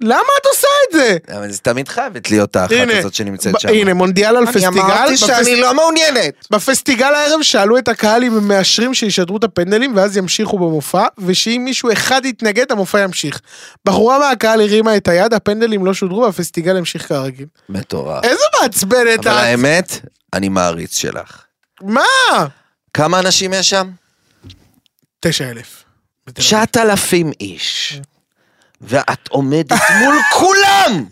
[0.01, 1.17] למה את עושה את זה?
[1.37, 3.69] אבל זה תמיד חייבת להיות האחת הנה, הזאת שנמצאת שם.
[3.69, 4.69] הנה מונדיאל על אני פסטיגל.
[4.81, 6.47] אמרתי בפס- שאני לא מעוניינת.
[6.51, 11.61] בפסטיגל הערב שאלו את הקהל אם הם מאשרים שישדרו את הפנדלים ואז ימשיכו במופע ושאם
[11.65, 13.41] מישהו אחד יתנגד המופע ימשיך.
[13.85, 17.45] בחורה מהקהל הרימה את היד הפנדלים לא שודרו והפסטיגל המשיך כרגיל.
[17.69, 18.23] מטורף.
[18.23, 19.43] איזה מעצבנת אבל את.
[19.43, 19.99] האמת,
[20.33, 21.41] אני מעריץ שלך.
[21.81, 22.01] מה?
[22.93, 23.89] כמה אנשים יש שם?
[25.19, 25.83] תשע אלף.
[26.33, 28.01] תשעת אלפים איש.
[28.81, 31.05] ואת עומדת מול כולם!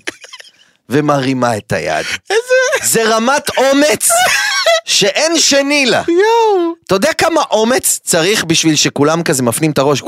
[0.89, 2.05] ומרימה את היד.
[2.83, 4.09] זה רמת אומץ
[4.85, 6.03] שאין שני לה.
[6.07, 6.73] יואו.
[6.85, 10.03] אתה יודע כמה אומץ צריך בשביל שכולם כזה מפנים את הראש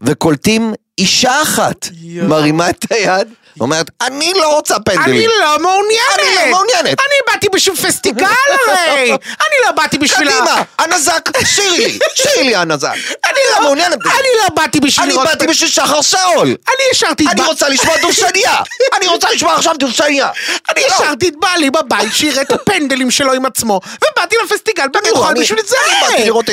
[0.00, 2.28] וקולטים אישה אחת יואו.
[2.28, 5.30] מרימה את היד ואומרת אני לא רוצה אני פנדלים.
[5.40, 6.18] לא מעוניינת.
[6.18, 6.86] אני לא מעוניינת.
[7.00, 8.26] אני באתי בשביל פסטיגל
[8.68, 9.16] הרי.
[9.66, 10.30] לא באתי בשביל...
[10.30, 12.94] קדימה, הנזק, שירי לי, שירי לי הנזק.
[13.28, 14.10] אני לא מעוניינת בזה.
[14.10, 15.24] אני לא באתי בשביל אני.
[15.24, 16.46] באתי בשביל שחר שאול.
[16.48, 18.54] אני השארתי את אני רוצה לשמוע דורשניה.
[18.96, 20.28] אני רוצה לשמוע עכשיו דורשניה.
[20.70, 20.94] אני לא.
[20.94, 25.76] השארתי את בעלי בבית שיראה את הפנדלים שלו עם עצמו ובאתי לפסטיגל במיוחד בשביל זה.
[25.88, 26.50] אני באתי לראות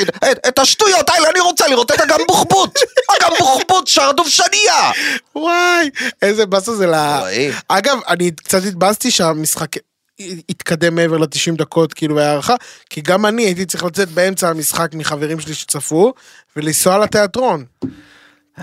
[0.48, 2.78] את- השטויות האלה, אני רוצה לראות את הגמבוחבוט.
[3.16, 4.90] הגמבוחבוט שר דובשניה.
[5.36, 5.90] וואי,
[6.22, 6.94] איזה באסה זה ל...
[7.68, 9.68] אגב, אני קצת התבאסתי שהמשחק
[10.48, 12.54] התקדם מעבר ל-90 דקות, כאילו, בהערכה,
[12.90, 16.12] כי גם אני הייתי צריך לצאת באמצע המשחק מחברים שלי שצפו,
[16.56, 17.64] ולנסוע לתיאטרון.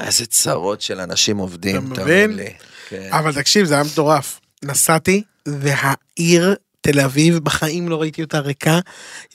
[0.01, 2.35] איזה צרות של אנשים עובדים, אתה מבין?
[2.35, 2.49] לי.
[2.89, 3.09] כן.
[3.11, 4.39] אבל תקשיב, זה היה מטורף.
[4.63, 8.79] נסעתי, והעיר תל אביב, בחיים לא ראיתי אותה ריקה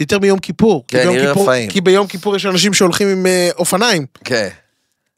[0.00, 0.84] יותר מיום כיפור.
[0.88, 1.70] כי כן, ביום עיר כיפור- רפאים.
[1.70, 4.06] כי ביום כיפור יש אנשים שהולכים עם אה, אופניים.
[4.24, 4.48] כן.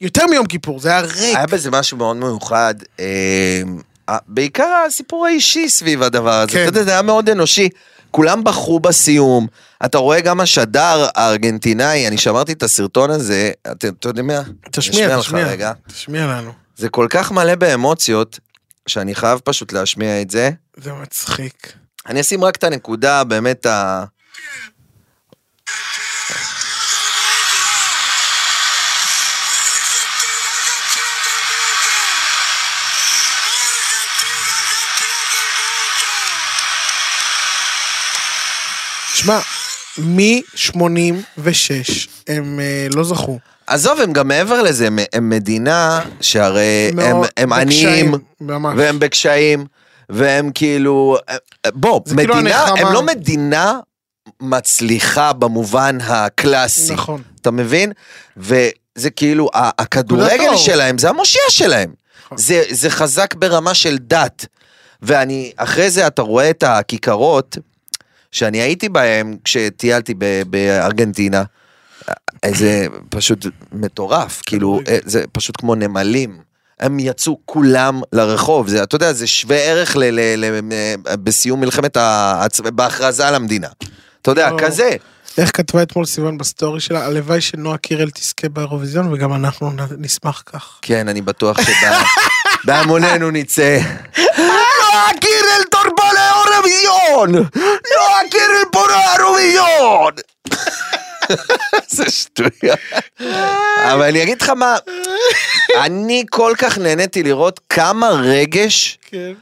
[0.01, 1.35] יותר מיום כיפור, זה היה ריק.
[1.37, 3.61] היה בזה משהו מאוד מיוחד, אה,
[4.27, 6.59] בעיקר הסיפור האישי סביב הדבר הזה, כן.
[6.59, 7.69] אתה יודע, זה היה מאוד אנושי,
[8.11, 9.47] כולם בחרו בסיום,
[9.85, 14.41] אתה רואה גם השדר הארגנטינאי, אני שמרתי את הסרטון הזה, אתה אתה יודע מה?
[14.71, 15.47] תשמיע, תשמיע.
[15.47, 15.71] רגע.
[15.87, 16.51] תשמיע לנו.
[16.75, 18.39] זה כל כך מלא באמוציות,
[18.87, 20.49] שאני חייב פשוט להשמיע את זה.
[20.77, 21.73] זה מצחיק.
[22.07, 24.05] אני אשים רק את הנקודה, באמת ה...
[39.17, 39.39] שמע,
[39.97, 40.77] מ-86
[42.27, 43.39] הם אה, לא זכו.
[43.67, 48.73] עזוב, הם גם מעבר לזה, הם, הם מדינה שהרי הם, מאוד הם בקשיים, עניים, ממש.
[48.77, 49.65] והם בקשיים,
[50.09, 51.17] והם כאילו,
[51.73, 52.87] בוא, זה כאילו מדינה, הנחמה.
[52.87, 53.79] הם לא מדינה
[54.41, 57.21] מצליחה במובן הקלאסי, נכון.
[57.41, 57.91] אתה מבין?
[58.37, 60.57] וזה כאילו, ה- הכדורגל אור.
[60.57, 61.93] שלהם, זה המושיע שלהם.
[62.25, 62.37] נכון.
[62.37, 64.45] זה, זה חזק ברמה של דת.
[65.01, 67.57] ואני, אחרי זה אתה רואה את הכיכרות,
[68.37, 70.13] שאני הייתי בהם כשטיילתי
[70.49, 71.43] בארגנטינה.
[72.51, 76.39] זה פשוט מטורף, כאילו, זה פשוט כמו נמלים.
[76.79, 80.59] הם יצאו כולם לרחוב, זה, אתה יודע, זה שווה ערך ל, ל, ל,
[81.23, 82.59] בסיום מלחמת העצ...
[82.59, 83.67] בהכרזה על המדינה.
[84.21, 84.57] אתה יודע, לא.
[84.59, 84.89] כזה.
[85.37, 90.79] איך כתבה אתמול סיוון בסטורי שלה, הלוואי שנועה קירל תזכה באירוויזיון וגם אנחנו נשמח כך.
[90.81, 91.57] כן, אני בטוח
[92.63, 93.79] שבהמוננו נצא.
[94.37, 95.63] נועה קירל
[97.31, 100.13] נועה קירל פה לאירוויזיון!
[101.87, 102.75] זה שטויה.
[103.93, 104.77] אבל אני אגיד לך מה,
[105.75, 109.33] אני כל כך נהניתי לראות כמה רגש כן.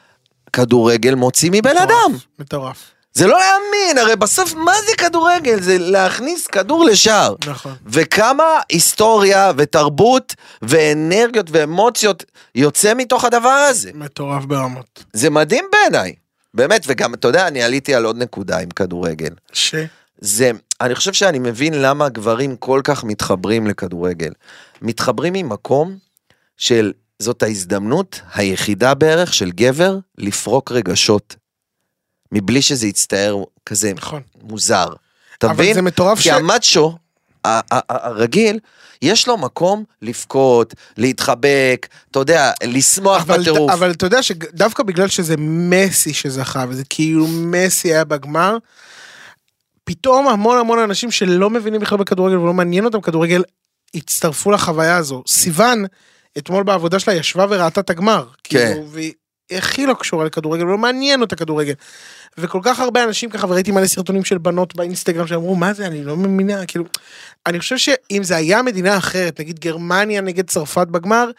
[0.54, 2.18] כדורגל מוציא מבן אדם.
[2.40, 2.78] מטורף.
[3.14, 5.62] זה לא להאמין, הרי בסוף מה זה כדורגל?
[5.62, 7.36] זה להכניס כדור לשער.
[7.48, 7.76] נכון.
[7.86, 12.24] וכמה היסטוריה ותרבות ואנרגיות ואמוציות
[12.56, 13.92] יוצא מתוך הדבר הזה.
[13.94, 15.04] מטורף ברמות.
[15.14, 16.14] זה מדהים בעיניי.
[16.56, 19.34] באמת, וגם, אתה יודע, אני עליתי על עוד נקודה עם כדורגל.
[19.54, 19.76] ש...
[20.20, 24.32] זה, אני חושב שאני מבין למה גברים כל כך מתחברים לכדורגל.
[24.82, 25.98] מתחברים ממקום
[26.58, 31.36] של, זאת ההזדמנות היחידה בערך של גבר לפרוק רגשות.
[32.32, 34.22] מבלי שזה יצטער כזה נכון.
[34.42, 34.88] מוזר.
[35.38, 35.74] אתה מבין?
[35.74, 36.24] זה מטורף ש...
[36.24, 36.98] כי המאצ'ו,
[37.90, 38.60] הרגיל,
[39.02, 43.72] יש לו מקום לבכות, להתחבק, אתה יודע, לשמוח אבל, בטירוף.
[43.72, 48.58] אבל אתה יודע שדווקא בגלל שזה מסי שזכה, וזה כאילו מסי היה בגמר,
[49.84, 53.44] פתאום המון המון אנשים שלא מבינים בכלל בכדורגל ולא מעניין אותם כדורגל,
[53.96, 55.24] הצטרפו לחוויה הזו.
[55.28, 55.86] סיוון,
[56.38, 58.26] אתמול בעבודה שלה ישבה וראתה את הגמר.
[58.44, 58.74] כן.
[58.74, 59.14] כאילו, והיא
[59.52, 61.74] הכי לא קשורה לכדורגל, ולא מעניין אותה כדורגל.
[62.38, 66.04] וכל כך הרבה אנשים ככה, וראיתי מלא סרטונים של בנות באינסטגרם שאמרו, מה זה, אני
[66.04, 66.86] לא מאמינה, כאילו,
[67.46, 71.30] אני חושב שאם זה היה מדינה אחרת, נגיד גרמניה נגד צרפת בגמר,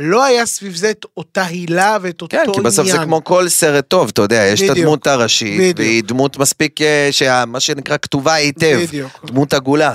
[0.00, 2.54] לא היה סביב זה את אותה הילה ואת אותו כן, עניין.
[2.54, 4.78] כי בסוף זה כמו כל סרט טוב, אתה יודע, יש את בדיוק.
[4.78, 5.78] הדמות הראשית, בדיוק.
[5.78, 9.20] והיא דמות מספיק, אה, שה- מה שנקרא כתובה היטב, בדיוק.
[9.24, 9.94] דמות עגולה.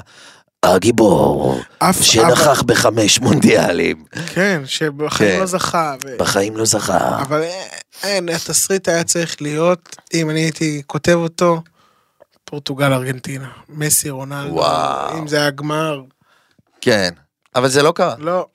[0.65, 5.39] הגיבור, אף- שנכח בחמש מונדיאלים, כן, שבחיים כן.
[5.39, 5.95] לא זכה.
[6.05, 6.17] ו...
[6.19, 7.21] בחיים לא זכה.
[7.21, 7.63] אבל אה,
[8.03, 11.61] אין, התסריט היה צריך להיות, אם אני הייתי כותב אותו,
[12.45, 15.17] פורטוגל ארגנטינה, מסי רונלדו, וואו.
[15.17, 16.01] אם זה היה גמר,
[16.81, 17.09] כן,
[17.55, 18.15] אבל זה לא קרה.
[18.19, 18.45] לא,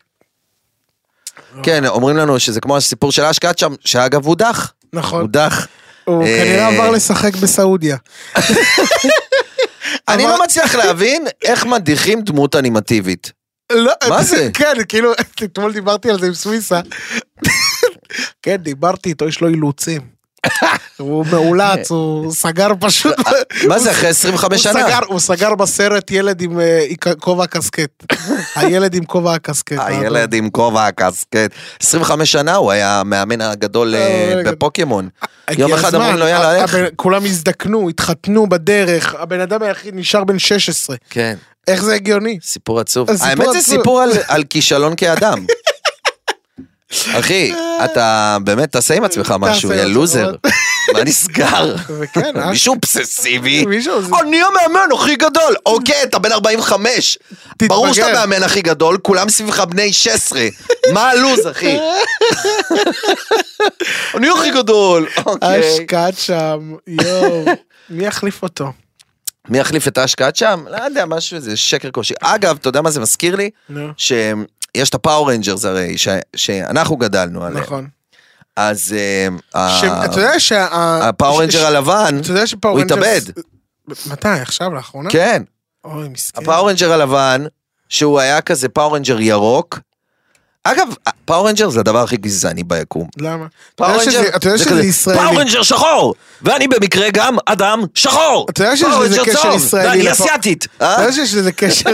[1.62, 4.72] כן, אומרים לנו שזה כמו הסיפור של אשקד שם, שאגב הודח.
[4.92, 5.66] נכון, הודח.
[6.04, 7.96] הוא אה, כנראה עבר לשחק בסעודיה.
[10.14, 13.32] אני לא מצליח להבין איך מדיחים דמות אנימטיבית.
[13.72, 14.50] לא, מה זה?
[14.58, 15.12] כן, כאילו,
[15.44, 16.80] אתמול דיברתי על זה עם סוויסה.
[18.42, 20.19] כן, דיברתי איתו, יש לו אילוצים.
[20.96, 23.14] הוא מאולץ, הוא סגר פשוט.
[23.68, 24.98] מה זה, אחרי 25 הוא שנה?
[25.06, 26.86] הוא סגר בסרט ילד עם אה,
[27.20, 28.04] כובע קסקט.
[28.56, 29.76] הילד עם כובע הקסקט.
[29.86, 31.50] הילד עם כובע הקסקט.
[31.82, 34.42] 25 שנה הוא היה המאמן הגדול אה.
[34.46, 35.08] בפוקימון.
[35.58, 36.74] יום אחד אמרו לו יאללה, לך.
[36.74, 40.96] הבן- כולם הזדקנו, התחתנו בדרך, הבן אדם היחיד נשאר בן 16.
[41.10, 41.34] כן,
[41.68, 42.38] איך זה הגיוני?
[42.42, 43.08] סיפור עצוב.
[43.20, 43.60] האמת זה.
[43.60, 45.44] סיפור על כישלון כאדם.
[46.92, 47.52] אחי,
[47.84, 50.32] אתה באמת תעשה עם עצמך משהו, יא לוזר.
[50.94, 51.74] מה נסגר?
[52.36, 52.50] אה?
[52.50, 53.64] מישהו אובססיבי?
[54.02, 55.54] זה- אני המאמן הכי גדול.
[55.66, 57.18] אוקיי, אתה בן 45.
[57.68, 60.40] ברור שאתה המאמן הכי גדול, כולם סביבך בני 16.
[60.92, 61.78] מה הלו"ז, אחי?
[64.16, 65.06] אני הכי גדול.
[65.26, 65.72] אוקיי.
[65.74, 67.44] השקעת שם, יואו.
[67.90, 68.72] מי יחליף אותו?
[69.48, 70.64] מי יחליף את ההשקעת שם?
[70.70, 72.14] לא יודע, משהו, איזה שקר כלשהו.
[72.20, 73.50] אגב, אתה יודע מה זה מזכיר לי?
[73.68, 73.88] נו.
[74.74, 77.62] יש את הפאור רנג'רס הרי, ש- שאנחנו גדלנו עליהם.
[77.64, 77.88] נכון.
[78.56, 79.28] אז אה,
[80.04, 80.66] אתה יודע שה...
[81.08, 82.20] הפאור ש- רנג'ר הלבן,
[82.68, 82.80] הוא.
[82.80, 83.20] התאבד.
[84.06, 84.28] מתי?
[84.28, 84.74] עכשיו?
[84.74, 85.10] לאחרונה?
[85.10, 85.42] כן,
[85.84, 86.42] אוי, מסכן.
[86.42, 87.44] הפאור רנג'ר הלבן,
[87.88, 89.78] שהוא היה כזה פאור רנג'ר ירוק.
[90.64, 90.88] אגב,
[91.24, 93.08] פאור רנג'ר זה הדבר הכי גזעני ביקום.
[93.18, 93.46] למה?
[93.76, 95.18] פאור רנג'ר אתה יודע זה שזה ישראלי.
[95.20, 96.14] פאור רנג'ר שחור!
[96.42, 98.46] ואני במקרה גם אדם שחור!
[98.50, 100.66] אתה יודע שיש פאור לזה רנג'ר קשר ישראלי ואני אסיאתית!
[100.76, 101.00] אתה אה?
[101.02, 101.90] יודע שיש לזה קשר...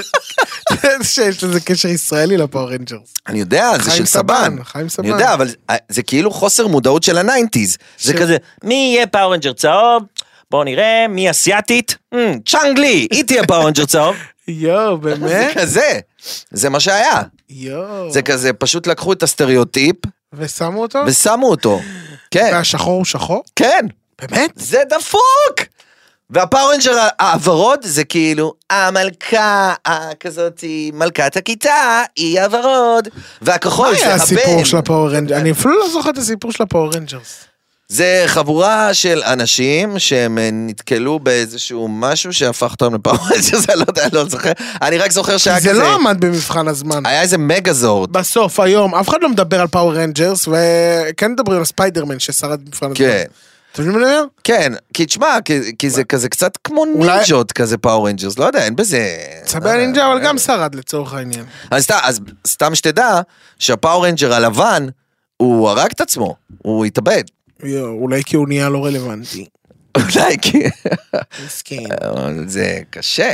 [1.02, 3.12] שיש לזה קשר ישראלי לפאור רנג'רס.
[3.28, 4.56] אני יודע, זה של סבן.
[4.64, 5.04] חיים סבן.
[5.04, 5.54] אני יודע, אבל זה-
[5.88, 7.76] זה כאילו חוסר מודעות של ה nineties.
[8.00, 10.02] זה כזה, מי יהיה פאור רנג'ר צהוב?
[10.50, 11.96] בואו נראה, מי אסיאתית?
[12.14, 14.16] "אמ, צ'אנג לי, היא תהיה פאור רנג'ר צהוב.
[14.48, 15.56] יואו, זה באמת?
[15.58, 15.98] כזה,
[16.50, 17.22] זה מה שהיה.
[17.50, 18.12] יואו.
[18.12, 19.96] זה כזה, פשוט לקחו את הסטריאוטיפ
[20.32, 20.98] ושמו אותו?
[21.06, 21.80] ושמו אותו.
[22.30, 23.42] כן, והשחור הוא שחור?
[23.56, 23.86] כן,
[24.22, 24.50] באמת?
[24.56, 25.68] זה דפוק!
[26.30, 33.08] והפאור רנג'ר הוורוד זה כאילו המלכה הכזאת, מלכת הכיתה, היא הוורוד,
[33.42, 34.22] והכחול מה זה היה הבן.
[34.22, 35.40] הסיפור של הפאור רנג'רס?
[35.40, 37.44] אני אפילו לא זוכר את הסיפור של הפאור רנג'רס.
[37.88, 44.06] זה חבורה של אנשים שהם אה, נתקלו באיזשהו משהו שהפך אותם רנג'רס, אני לא יודע,
[44.12, 44.52] לא זוכר.
[44.82, 47.06] אני רק זוכר שהיה זה כזה, לא עמד במבחן הזמן.
[47.06, 48.12] היה איזה מגזורד.
[48.12, 52.86] בסוף, היום, אף אחד לא מדבר על פאור רנג'רס, וכן מדברים על ספיידרמן ששרד במבחן
[52.86, 52.96] הזמן.
[52.96, 53.24] כן.
[53.72, 54.24] אתה מבין מה אני אומר?
[54.44, 55.36] כן, כי תשמע,
[55.78, 59.16] כי, זה כזה קצת כמו נינג'ות כזה פאור רנג'רס, לא יודע, אין בזה...
[59.44, 61.44] צבי הנינג'ה אבל גם שרד לצורך העניין.
[61.70, 63.20] אז, סתם- אז סתם שתדע
[63.58, 64.86] שהפאור רנג'ר הלבן,
[65.36, 67.22] הוא הרג את עצמו, הוא התאבד.
[67.62, 69.46] יואו, אולי כי הוא נהיה לא רלוונטי.
[69.96, 70.62] אולי כי...
[71.46, 71.76] מסכן.
[72.04, 73.32] אבל זה קשה.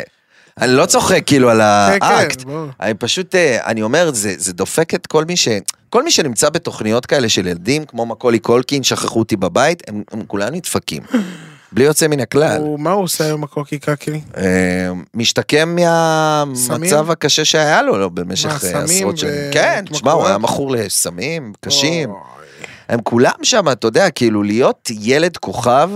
[0.60, 1.60] אני לא צוחק כאילו על
[1.92, 2.44] כן, כן, האקט.
[2.80, 5.48] אני פשוט, אה, אני אומר, זה, זה דופק את כל מי ש...
[5.90, 10.22] כל מי שנמצא בתוכניות כאלה של ילדים, כמו מקולי קולקין, שכחו אותי בבית, הם, הם
[10.26, 11.02] כולם נדפקים.
[11.72, 12.60] בלי יוצא מן הכלל.
[12.60, 14.20] הוא- מה הוא עושה היום הקוקי קקי?
[14.36, 14.42] אה,
[15.14, 19.32] משתקם מהמצב הקשה שהיה לו, לו במשך אה, עשרות שנים.
[19.52, 20.26] כן, תשמע, הוא?
[20.26, 22.10] היה מכור לסמים קשים.
[22.92, 25.90] הם כולם שם, אתה יודע, כאילו להיות ילד כוכב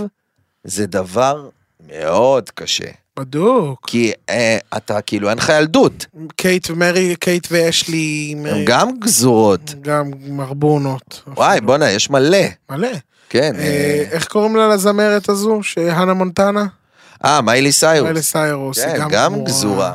[0.63, 1.49] זה דבר
[1.89, 2.85] מאוד קשה.
[3.19, 3.79] בדוק.
[3.87, 6.05] כי אה, אתה כאילו אין לך ילדות,
[6.35, 8.33] קייט ומרי, קייט ואשלי.
[8.37, 9.73] הם מרי- גם גזורות.
[9.81, 11.23] גם מרבונות.
[11.27, 11.61] וואי.
[11.61, 12.37] בואנה, יש מלא.
[12.71, 12.87] מלא.
[13.29, 13.51] כן.
[13.55, 15.63] אה, אה, איך קוראים לה לזמרת הזו?
[15.63, 16.65] האנה מונטנה?
[17.25, 18.03] אה, מיילי סיירוס.
[18.05, 18.79] מיילי סיירוס.
[18.79, 19.93] כן, גם גזורה.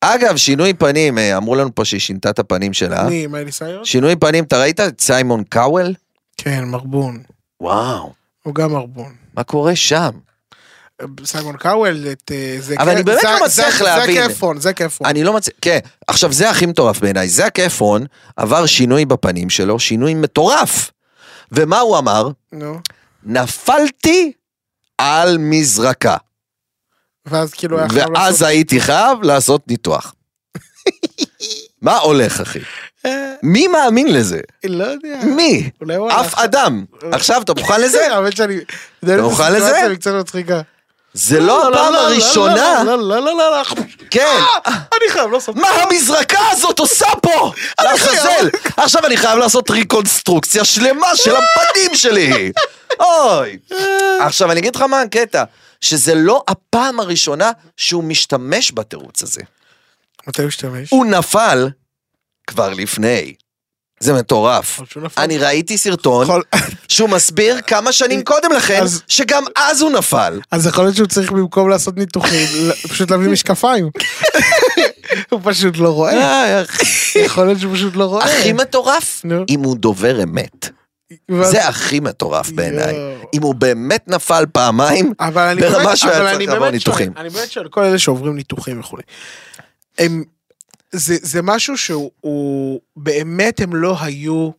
[0.00, 3.04] אגב, שינוי פנים, אה, אמרו לנו פה שהיא שינתה את הפנים שלה.
[3.08, 3.88] מי, מיילי סיירוס?
[3.88, 5.94] שינוי פנים, אתה ראית את סיימון קאוול?
[6.36, 7.22] כן, מרבון.
[7.60, 9.14] וואו, הוא גם מרבון.
[9.34, 10.10] מה קורה שם?
[11.24, 12.74] סיימון קאוול, את אה, זה...
[12.78, 14.22] אבל אני באמת זה- לא מצליח זה- להבין.
[14.22, 15.06] זה כיפון, זה כיפון.
[15.06, 19.78] אני לא מצליח, כן, עכשיו זה הכי מטורף בעיניי, זאק אפרון עבר שינוי בפנים שלו,
[19.80, 20.90] שינוי מטורף.
[21.52, 22.28] ומה הוא אמר?
[22.52, 22.80] נו.
[23.22, 24.32] נפלתי
[24.98, 26.16] על מזרקה.
[27.26, 28.42] ואז כאילו היה חייב ואז לעשות...
[28.48, 30.14] הייתי חייב לעשות ניתוח.
[31.82, 32.58] מה הולך, אחי?
[33.06, 34.40] אה, מי מאמין לזה?
[34.64, 35.18] לא יודע.
[35.24, 35.70] מי?
[36.10, 36.84] אף אדם.
[37.12, 38.06] עכשיו, אתה מוכן לזה?
[38.14, 38.56] האמת שאני...
[39.04, 39.66] אתה מוכן לזה?
[39.66, 40.60] סיטואציה קצת מצחיקה.
[41.16, 42.82] זה לא הפעם לא, הראשונה.
[42.84, 43.62] לא, לא, לא, לא, לא.
[44.10, 44.38] כן.
[44.66, 45.56] אני חייב לעשות...
[45.56, 47.52] מה המזרקה הזאת עושה פה?
[47.82, 48.48] לעזאזל.
[48.76, 52.52] עכשיו אני חייב לעשות ריקונסטרוקציה שלמה של הפנים שלי.
[53.00, 53.58] אוי.
[54.20, 55.44] עכשיו אני אגיד לך מה הקטע,
[55.80, 59.40] שזה לא הפעם הראשונה שהוא משתמש בתירוץ הזה.
[60.26, 60.90] מתי הוא השתמש?
[60.90, 61.68] הוא נפל
[62.46, 63.34] כבר לפני.
[64.00, 64.80] זה מטורף.
[65.18, 66.26] אני ראיתי סרטון
[66.88, 70.40] שהוא מסביר כמה שנים קודם לכן, שגם אז הוא נפל.
[70.50, 72.46] אז יכול להיות שהוא צריך במקום לעשות ניתוחים,
[72.88, 73.90] פשוט להביא משקפיים.
[75.30, 76.62] הוא פשוט לא רואה.
[76.62, 77.18] אחי.
[77.18, 78.24] יכול להיות שהוא פשוט לא רואה.
[78.24, 79.22] הכי מטורף.
[79.48, 80.68] אם הוא דובר אמת.
[81.42, 82.94] זה הכי מטורף בעיניי.
[83.34, 85.12] אם הוא באמת נפל פעמיים,
[85.60, 87.12] ברמה שהוא היה צריך לעבור ניתוחים.
[87.16, 89.02] אני באמת שואל, כל אלה שעוברים ניתוחים וכולי.
[89.98, 90.24] הם,
[90.98, 94.50] זה, זה משהו שהוא הוא- באמת הם לא היו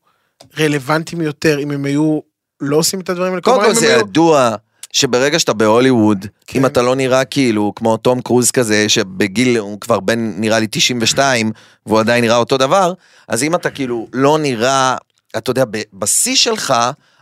[0.60, 2.20] רלוונטיים יותר אם הם היו
[2.62, 3.42] לא עושים את הדברים האלה.
[3.42, 4.56] קודם כל זה הם היו- ידוע
[4.92, 6.60] שברגע שאתה בהוליווד, כן.
[6.60, 10.68] אם אתה לא נראה כאילו כמו תום קרוז כזה, שבגיל הוא כבר בן נראה לי
[10.72, 11.52] 92,
[11.86, 12.94] והוא עדיין נראה אותו דבר,
[13.28, 14.98] אז אם אתה כאילו לא נראה,
[15.38, 16.74] אתה יודע, בשיא שלך,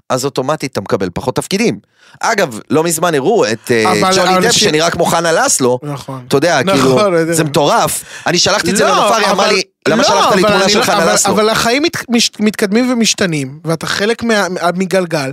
[0.10, 1.80] אז אוטומטית אתה מקבל פחות תפקידים.
[2.20, 6.26] אגב, לא מזמן הראו את אה, ג'וני דפ שנראה כמו חנה לסלו, נכון.
[6.28, 7.34] אתה יודע, נכון, כאילו.
[7.34, 8.04] זה מטורף.
[8.28, 10.70] אני שלחתי את זה לא, לנופר, היא אמרה אבל- לי, למה לא, שלחת לי תמונה
[10.70, 11.34] של חנה לסלו?
[11.34, 11.84] אבל החיים
[12.40, 15.32] מתקדמים ומשתנים, ואתה חלק מה- מגלגל,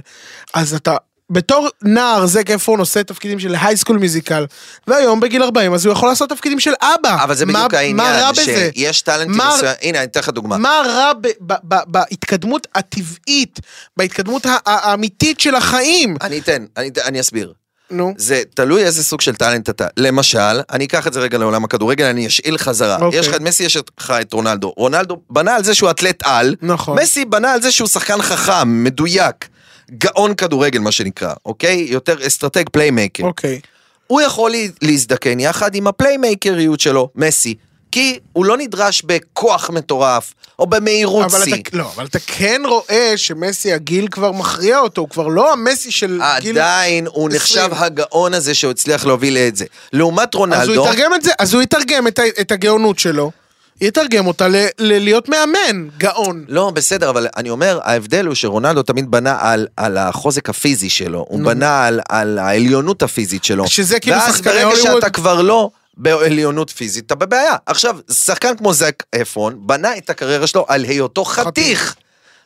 [0.54, 0.96] אז אתה...
[1.32, 4.46] בתור נער זק אפרון עושה תפקידים של הייסקול מיזיקל,
[4.86, 7.24] והיום בגיל 40 אז הוא יכול לעשות תפקידים של אבא.
[7.24, 8.70] אבל זה בדיוק העניין, מה רע בזה?
[8.74, 10.58] שיש טאלנטים מסוימים, הנה, אני אתן לך דוגמה.
[10.58, 13.60] מה רע ב- ב- ב- בהתקדמות הטבעית,
[13.96, 16.16] בהתקדמות האמיתית של החיים?
[16.22, 17.52] אני אתן, אני, אני אסביר.
[17.90, 18.14] נו.
[18.16, 19.86] זה תלוי איזה סוג של טאלנט אתה.
[19.96, 22.96] למשל, אני אקח את זה רגע לעולם הכדורגל, אני אשאיל חזרה.
[23.00, 23.20] אוקיי.
[23.20, 24.72] יש לך את מסי, יש לך את רונלדו.
[24.76, 26.54] רונלדו בנה על זה שהוא אתלט על.
[26.62, 26.98] נכון.
[26.98, 29.48] מסי בנה על זה שהוא שחקן חכם, מדויק.
[29.98, 31.86] גאון כדורגל, מה שנקרא, אוקיי?
[31.90, 33.24] יותר אסטרטג פליימייקר.
[33.24, 33.60] אוקיי.
[34.06, 37.54] הוא יכול לה- להזדקן יחד עם הפליימייקריות שלו, מסי.
[37.92, 41.54] כי הוא לא נדרש בכוח מטורף, או במהירות אבל שיא.
[41.54, 45.90] אתה, לא, אבל אתה כן רואה שמסי הגיל כבר מכריע אותו, הוא כבר לא המסי
[45.90, 46.58] של גיל...
[46.58, 47.36] עדיין הוא 20.
[47.36, 49.64] נחשב הגאון הזה שהוא הצליח להוביל את זה.
[49.92, 53.30] לעומת אז הוא רונלדו, יתרגם את זה, אז הוא יתרגם את, ה- את הגאונות שלו,
[53.80, 56.44] יתרגם אותה ל, ל, להיות מאמן, גאון.
[56.48, 61.24] לא, בסדר, אבל אני אומר, ההבדל הוא שרונלדו תמיד בנה על, על החוזק הפיזי שלו,
[61.28, 61.48] הוא נו.
[61.48, 63.66] בנה על, על העליונות הפיזית שלו.
[63.68, 67.56] שזה כאילו ואז שחקני ברגע הוליווד- שאתה כבר לא בעליונות פיזית, אתה בבעיה.
[67.66, 71.94] עכשיו, שחקן כמו זק אפרון בנה את הקריירה שלו על היותו חתיך.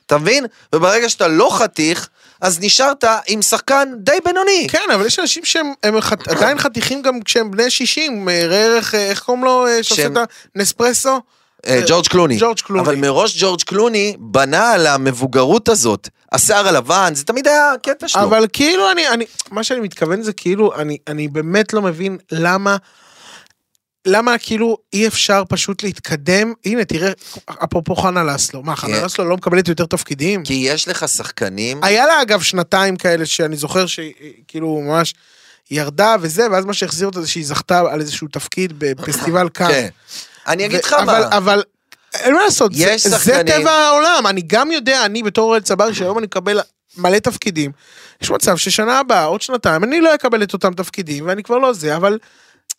[0.06, 0.46] אתה מבין?
[0.74, 2.08] וברגע שאתה לא חתיך,
[2.40, 4.66] אז נשארת עם שחקן די בינוני.
[4.70, 8.94] כן, אבל יש אנשים שהם חת, עדיין חתיכים גם כשהם בני 60, אה, ראה ערך,
[8.94, 10.12] אה, איך קוראים לו, אה, שעושה את
[10.56, 11.20] הנספרסו?
[11.66, 12.36] אה, ג'ורג' קלוני.
[12.40, 12.82] ג'ורג' קלוני.
[12.82, 16.08] אבל מראש ג'ורג' קלוני בנה על המבוגרות הזאת.
[16.32, 18.22] השיער הלבן, זה תמיד היה הקטע שלו.
[18.22, 22.76] אבל כאילו אני, אני, מה שאני מתכוון זה כאילו, אני, אני באמת לא מבין למה,
[24.06, 27.10] למה כאילו אי אפשר פשוט להתקדם, הנה תראה,
[27.64, 29.04] אפרופו חנה לסלו, מה חנה.
[29.04, 30.44] לסלו לא מקבלת יותר תפקידים?
[30.44, 31.84] כי יש לך שחקנים...
[31.84, 35.14] היה לה אגב שנתיים כאלה שאני זוכר שכאילו ממש
[35.70, 39.68] ירדה וזה, ואז מה שהחזיר אותה זה שהיא זכתה על איזשהו תפקיד בפסטיבל כאן.
[39.68, 39.88] כן.
[40.46, 41.62] אני אגיד לך מה, אבל
[42.14, 45.62] אין מה לעשות, זה, יש זה שחקנים- טבע העולם, אני גם יודע, אני בתור אוהד
[45.62, 46.60] צברי, שהיום אני מקבל
[46.96, 47.70] מלא תפקידים,
[48.22, 51.72] יש מצב ששנה הבאה, עוד שנתיים, אני לא אקבל את אותם תפקידים, ואני כבר לא
[51.72, 52.18] זה, אבל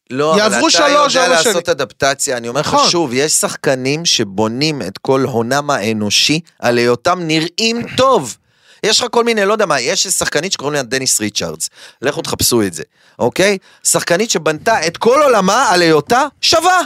[0.09, 0.83] לא, אבל אתה
[1.19, 1.57] יודע לעשות שנים.
[1.69, 2.89] אדפטציה, אני אומר לך נכון.
[2.89, 8.37] שוב, יש שחקנים שבונים את כל הונם האנושי על היותם נראים טוב.
[8.83, 11.69] יש לך כל מיני, לא יודע מה, יש שחקנית שקוראים לה דניס ריצ'רדס,
[12.01, 12.83] לכו תחפשו את זה,
[13.19, 13.57] אוקיי?
[13.83, 16.81] שחקנית שבנתה את כל עולמה על היותה שווה.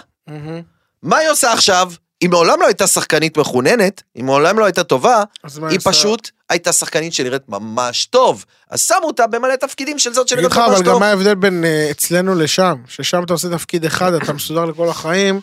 [1.03, 1.91] מה היא עושה עכשיו?
[2.21, 5.89] היא מעולם לא הייתה שחקנית מחוננת, היא מעולם לא הייתה טובה, היא עושה?
[5.89, 8.45] פשוט הייתה שחקנית שנראית ממש טוב.
[8.69, 10.99] אז שמו אותה במלא תפקידים של זאת שנראית ממש אבל גם טוב.
[10.99, 15.41] מה ההבדל בין אה, אצלנו לשם, ששם אתה עושה תפקיד אחד, אתה מסודר לכל החיים,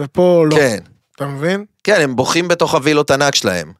[0.00, 0.78] ופה לא, כן,
[1.16, 1.64] אתה מבין?
[1.84, 3.72] כן, הם בוכים בתוך הווילות ענק שלהם.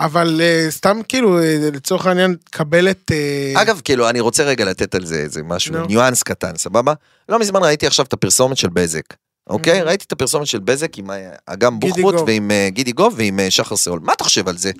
[0.00, 3.10] אבל אה, סתם כאילו, אה, לצורך העניין, קבל את...
[3.12, 5.86] אה, אגב, כאילו, אני רוצה רגע לתת על זה איזה משהו, נו.
[5.86, 6.92] ניואנס קטן, סבבה?
[7.28, 9.04] לא מזמן ראיתי עכשיו את הפרסומת של בזק.
[9.46, 9.82] אוקיי?
[9.82, 12.24] ראיתי את הפרסומת של בזק עם אה, אגם בוחבוט גוב.
[12.28, 14.00] ועם אה, גידי גוב ועם אה, שחר סאול.
[14.02, 14.70] מה אתה חושב על זה?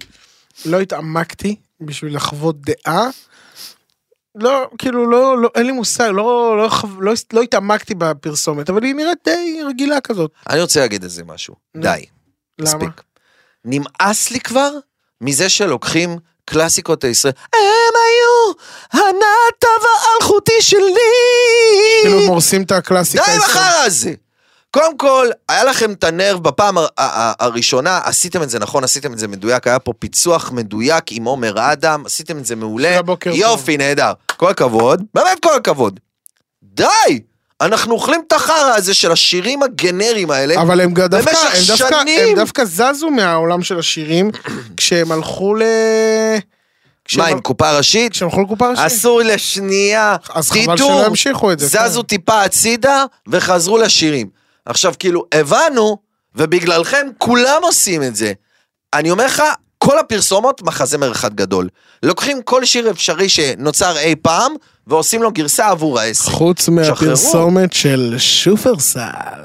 [0.65, 3.09] לא התעמקתי בשביל לחוות דעה.
[4.35, 8.83] לא, כאילו, לא, לא, אין לי מושג, לא, לא, חו- לא, לא התעמקתי בפרסומת, אבל
[8.85, 10.31] היא נראית די רגילה כזאת.
[10.51, 11.55] אני רוצה להגיד איזה משהו.
[11.75, 11.83] נו.
[11.83, 12.05] די,
[12.59, 12.69] למה?
[12.75, 13.03] מספיק.
[13.65, 14.71] נמאס לי כבר
[15.21, 17.33] מזה שלוקחים קלאסיקות הישראל.
[17.55, 17.61] הם
[17.95, 18.53] היו
[18.93, 20.81] הנתב האלחוטי שלי.
[22.03, 23.25] כאילו, הם הורסים את הקלאסיקה.
[23.25, 23.57] די הישראלית.
[23.57, 24.15] החרא הזה.
[24.73, 28.85] קודם כל, היה לכם את הנרב בפעם הר- ה- ה- הראשונה, עשיתם את זה נכון,
[28.85, 32.89] עשיתם את זה מדויק, היה פה פיצוח מדויק עם עומר אדם, עשיתם את זה מעולה.
[32.89, 33.39] תודה, בוקר טוב.
[33.41, 34.13] יופי, נהדר.
[34.37, 36.01] כל הכבוד, באמת כל הכבוד.
[36.63, 36.85] די!
[37.61, 40.61] אנחנו אוכלים את החרא הזה של השירים הגנריים האלה.
[40.63, 42.29] אבל הם דווקא, במשך הם דווקא, שנים.
[42.29, 44.31] הם דווקא זזו מהעולם של השירים,
[44.77, 45.63] כשהם הלכו ל...
[47.05, 48.13] כשהם מה, עם הל- קופה ראשית?
[48.13, 48.85] כשהם הלכו לקופה ראשית.
[48.87, 50.17] אסור לשנייה.
[50.35, 50.77] אז חבל.
[50.77, 51.79] שלא ימשיכו את זה.
[51.79, 51.89] כן.
[51.89, 54.42] זזו טיפה הצידה וחזרו לשירים.
[54.67, 55.99] עכשיו כאילו הבנו
[56.35, 58.33] ובגללכם כולם עושים את זה.
[58.95, 59.43] אני אומר לך
[59.79, 61.69] כל הפרסומות מחזמר אחד גדול.
[62.03, 64.53] לוקחים כל שיר אפשרי שנוצר אי פעם
[64.87, 66.25] ועושים לו גרסה עבור העסק.
[66.25, 69.01] חוץ מהפרסומת של שופרסל.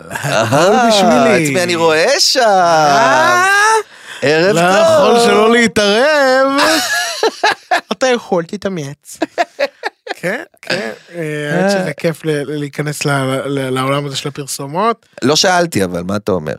[0.09, 1.45] הכל בשבילי.
[1.45, 2.41] את מי אני רואה שם?
[4.21, 5.15] ערב לא טוב.
[5.15, 6.51] יכול שלא להתערב.
[7.91, 9.17] אתה יכול, תתאמץ.
[10.15, 13.11] כן, כן, אה, האמת שזה כיף להיכנס ל-
[13.47, 15.05] ל- לעולם הזה של הפרסומות.
[15.23, 16.55] לא שאלתי אבל מה אתה אומר?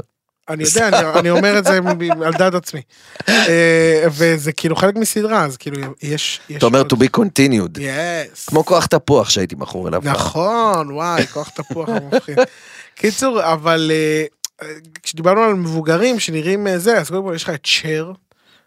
[0.48, 1.78] אני יודע, אני- אני אומר את זה
[2.26, 2.80] על דעת עצמי.
[3.28, 6.40] אה, וזה כאילו חלק מסדרה, אז כאילו יש...
[6.48, 7.76] יש אתה אומר to be continued.
[7.78, 8.46] Yes.
[8.46, 10.02] כמו כוח תפוח שהייתי מכור אליו.
[10.04, 12.38] נכון, וואי, כוח תפוח המפחיד.
[12.94, 14.68] קיצור, אבל אה,
[15.02, 18.12] כשדיברנו על מבוגרים שנראים אה, זה, אז קודם כל יש לך את שר,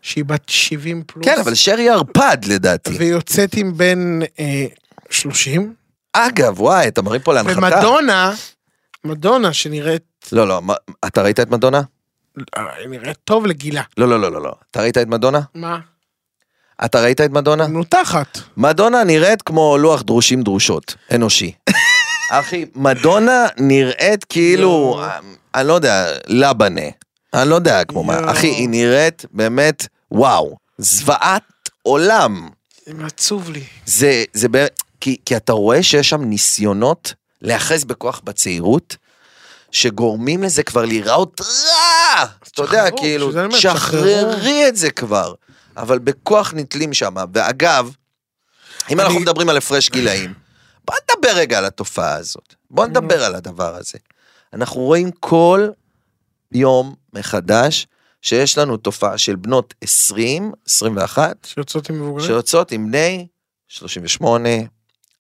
[0.01, 1.25] שהיא בת 70 פלוס.
[1.25, 2.91] כן אבל שרי ערפד לדעתי.
[2.97, 4.65] ויוצאת עם בן אה,
[5.09, 5.73] 30.
[6.13, 7.57] אגב וואי אתה מרים פה להנחתה.
[7.59, 8.33] ומדונה,
[9.03, 10.73] מדונה שנראית לא לא מה-
[11.07, 11.81] אתה ראית את מדונה?
[12.57, 13.81] אה, נראית טוב לגילה.
[13.97, 14.53] לא לא לא לא לא.
[14.71, 15.39] אתה ראית את מדונה?
[15.55, 15.79] מה?
[16.85, 17.67] אתה ראית את מדונה?
[17.67, 18.37] מנותחת.
[18.57, 21.51] מדונה נראית כמו לוח דרושים דרושות, אנושי.
[22.31, 25.05] אחי, מדונה נראית כאילו, לא.
[25.55, 26.81] אני לא יודע, לבנה.
[27.33, 28.31] אני לא יודע כמו מה.
[28.31, 31.43] אחי, היא נראית באמת, וואו, זוועת
[31.83, 32.49] עולם.
[32.85, 33.63] זה עצוב לי.
[33.85, 38.95] זה, זה באמת, כי, כי אתה רואה שיש שם ניסיונות להיאחז בכוח בצעירות,
[39.71, 42.25] שגורמים לזה כבר להיראות רע.
[42.53, 45.33] אתה יודע, כאילו, שחררי את זה כבר.
[45.77, 47.15] אבל בכוח נתלים שם.
[47.33, 47.91] ואגב,
[48.89, 50.33] אם אנחנו אני- מדברים על הפרש גילאים,
[50.85, 52.55] בוא נדבר רגע על התופעה הזאת.
[52.71, 53.97] בוא נדבר על הדבר הזה.
[54.53, 55.69] אנחנו רואים כל
[56.51, 57.87] יום מחדש
[58.21, 62.27] שיש לנו תופעה של בנות 20, 21, שיוצאות עם מבוגרים.
[62.27, 63.27] שיוצאות עם בני
[63.67, 64.49] 38,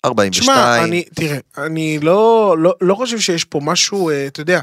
[0.05, 0.31] 42.
[0.31, 4.61] תשמע, אני, תראה, אני לא, לא, לא חושב שיש פה משהו, אה, אתה יודע,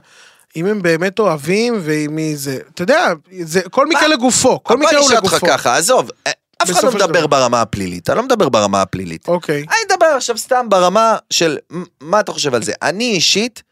[0.56, 3.12] אם הם באמת אוהבים ואם זה, אתה יודע,
[3.42, 5.46] זה כל מקרה לגופו, כל אבל מקרה אני הוא אשאל אותך לגופו.
[5.46, 7.26] ככה, עזוב, אה, אף אחד לא מדבר דבר.
[7.26, 9.28] ברמה הפלילית, אני לא מדבר ברמה הפלילית.
[9.28, 9.56] אוקיי.
[9.56, 11.58] אני מדבר עכשיו סתם ברמה של
[12.00, 12.72] מה אתה חושב על זה.
[12.82, 13.62] אני אישית,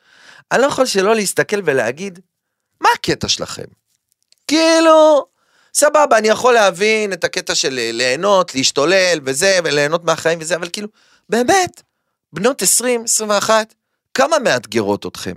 [0.53, 2.19] אני לא יכול שלא להסתכל ולהגיד,
[2.81, 3.64] מה הקטע שלכם?
[4.49, 5.27] כאילו,
[5.74, 10.68] סבבה, אני יכול להבין את הקטע של אה, ליהנות, להשתולל וזה, וליהנות מהחיים וזה, אבל
[10.72, 10.89] כאילו,
[11.29, 11.83] באמת,
[12.33, 13.74] בנות 20, 21,
[14.14, 15.33] כמה מאתגרות אתכם?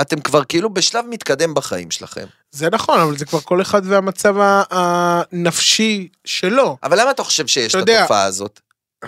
[0.00, 2.26] אתם כבר כאילו בשלב מתקדם בחיים שלכם.
[2.50, 4.34] זה נכון, אבל זה כבר כל אחד והמצב
[4.70, 6.76] הנפשי שלו.
[6.82, 8.60] אבל למה אתה חושב שיש את יודע- התופעה הזאת?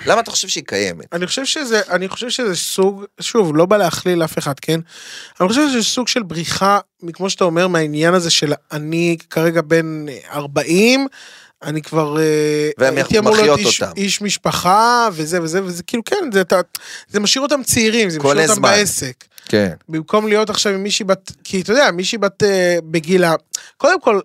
[0.07, 1.07] למה אתה חושב שהיא קיימת?
[1.13, 4.81] אני חושב שזה, אני חושב שזה סוג, שוב, לא בא להכליל אף אחד, כן?
[5.41, 6.79] אני חושב שזה סוג של בריחה,
[7.13, 11.07] כמו שאתה אומר, מהעניין הזה של אני כרגע בן 40,
[11.63, 13.93] אני כבר אה, הייתי אמור להיות איש, אותם.
[13.97, 16.61] איש משפחה וזה וזה וזה כאילו כן זה, אתה,
[17.09, 18.63] זה משאיר אותם צעירים זה משאיר אותם זמן.
[18.71, 19.73] בעסק כן.
[19.89, 23.35] במקום להיות עכשיו עם מישהי בת כי אתה יודע מישהי בת אה, בגילה
[23.77, 24.21] קודם כל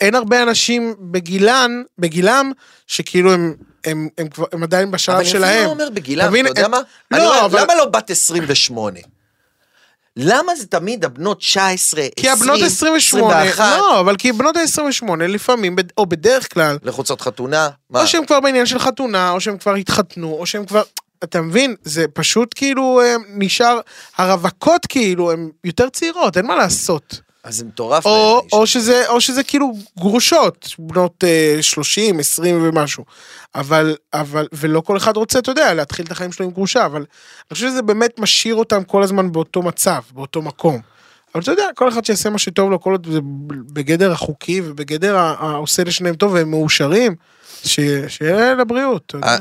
[0.00, 2.52] אין הרבה אנשים בגילן בגילם
[2.86, 3.54] שכאילו הם
[3.84, 5.42] הם הם הם עדיין בשלב אבל שלהם.
[5.44, 6.80] אני אפילו לא אומר בגילם, אתה יודע הם- מה?
[7.10, 9.00] לא, אני אומר, אבל- למה לא בת 28?
[10.16, 15.06] למה זה תמיד הבנות 19, 20, כי הבנות 28, 21, לא, אבל כי בנות ה-28
[15.28, 17.68] לפעמים, או בדרך כלל, לחוצות חתונה?
[17.90, 18.00] מה?
[18.02, 20.82] או שהם כבר בעניין של חתונה, או שהם כבר התחתנו, או שהם כבר...
[21.24, 21.74] אתה מבין?
[21.82, 23.80] זה פשוט כאילו אה, נשאר,
[24.16, 27.20] הרווקות כאילו הן יותר צעירות, אין מה לעשות.
[27.44, 28.06] אז זה מטורף.
[28.06, 33.04] או, או, שזה, או שזה כאילו גרושות, בנות אה, 30, 20 ומשהו.
[33.54, 36.98] אבל, אבל, ולא כל אחד רוצה, אתה יודע, להתחיל את החיים שלו עם גרושה, אבל
[36.98, 40.80] אני חושב שזה באמת משאיר אותם כל הזמן באותו מצב, באותו מקום.
[41.34, 43.20] אבל אתה יודע, כל אחד שיעשה מה שטוב לו, כל עוד זה
[43.72, 47.14] בגדר החוקי ובגדר העושה לשניהם טוב והם מאושרים,
[47.64, 49.26] שיהיה לבריאות, אתה יודע.
[49.26, 49.36] אה,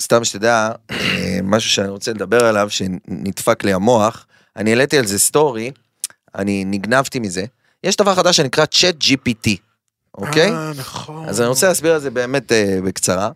[0.00, 4.26] סתם שתדע, אה, משהו שאני רוצה לדבר עליו, שנדפק לי המוח,
[4.56, 5.70] אני העליתי על זה סטורי,
[6.36, 7.44] אני נגנבתי מזה.
[7.84, 9.50] יש דבר חדש שנקרא צ'אט GPT,
[10.14, 10.50] אוקיי?
[10.50, 11.28] אה, נכון.
[11.28, 13.30] אז אני רוצה להסביר את זה באמת אה, בקצרה.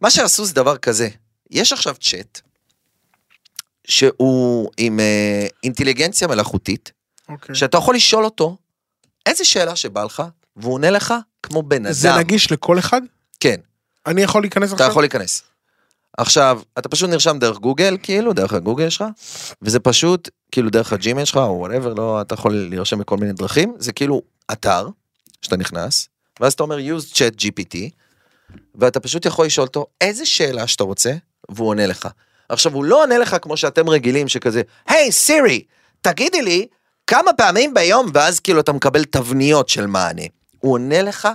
[0.00, 1.08] מה שעשו זה דבר כזה,
[1.50, 2.40] יש עכשיו צ'אט,
[3.86, 6.92] שהוא עם אה, אינטליגנציה מלאכותית,
[7.28, 7.54] אוקיי.
[7.54, 8.56] שאתה יכול לשאול אותו
[9.26, 10.22] איזה שאלה שבא לך,
[10.56, 11.94] והוא עונה לך כמו בן אדם.
[11.94, 13.00] זה נגיש לכל אחד?
[13.40, 13.60] כן,
[14.06, 14.90] אני יכול להיכנס אתה עכשיו?
[14.90, 15.42] יכול להיכנס.
[16.18, 19.04] עכשיו, אתה פשוט נרשם דרך גוגל, כאילו, דרך הגוגל שלך,
[19.62, 23.74] וזה פשוט, כאילו, דרך הג'ימייל שלך, או whatever, לא, אתה יכול להירשם בכל מיני דרכים,
[23.78, 24.88] זה כאילו אתר,
[25.42, 26.08] שאתה נכנס,
[26.40, 27.76] ואז אתה אומר use chat GPT,
[28.74, 31.12] ואתה פשוט יכול לשאול אותו איזה שאלה שאתה רוצה,
[31.48, 32.08] והוא עונה לך.
[32.48, 35.62] עכשיו, הוא לא עונה לך כמו שאתם רגילים, שכזה, היי, סירי,
[36.00, 36.66] תגידי לי,
[37.06, 40.22] כמה פעמים ביום, ואז כאילו אתה מקבל תבניות של מענה.
[40.58, 41.28] הוא עונה לך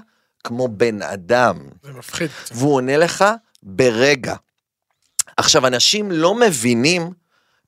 [0.43, 1.57] כמו בן אדם.
[1.83, 2.29] זה מפחיד.
[2.51, 3.25] והוא עונה לך
[3.63, 4.35] ברגע.
[5.37, 7.11] עכשיו, אנשים לא מבינים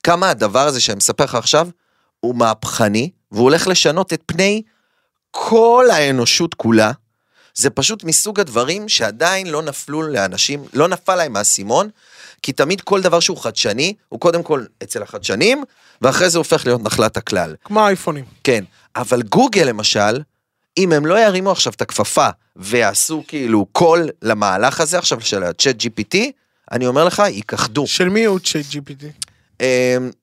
[0.02, 1.68] כמה הדבר הזה שאני מספר לך עכשיו
[2.20, 4.62] הוא מהפכני, והוא הולך לשנות את פני
[5.30, 6.92] כל האנושות כולה.
[7.54, 11.88] זה פשוט מסוג הדברים שעדיין לא נפלו לאנשים, לא נפל להם האסימון,
[12.42, 15.64] כי תמיד כל דבר שהוא חדשני, הוא קודם כל אצל החדשנים,
[16.02, 17.54] ואחרי זה הופך להיות נחלת הכלל.
[17.64, 18.24] כמו האייפונים.
[18.44, 18.64] כן,
[18.96, 20.20] אבל גוגל למשל,
[20.78, 25.76] אם הם לא ירימו עכשיו את הכפפה ויעשו כאילו קול למהלך הזה עכשיו של הצ'אט
[25.82, 26.16] GPT,
[26.72, 27.86] אני אומר לך, ייכחדו.
[27.86, 29.04] של מי הוא צ'אט GPT?
[29.60, 29.66] אמ,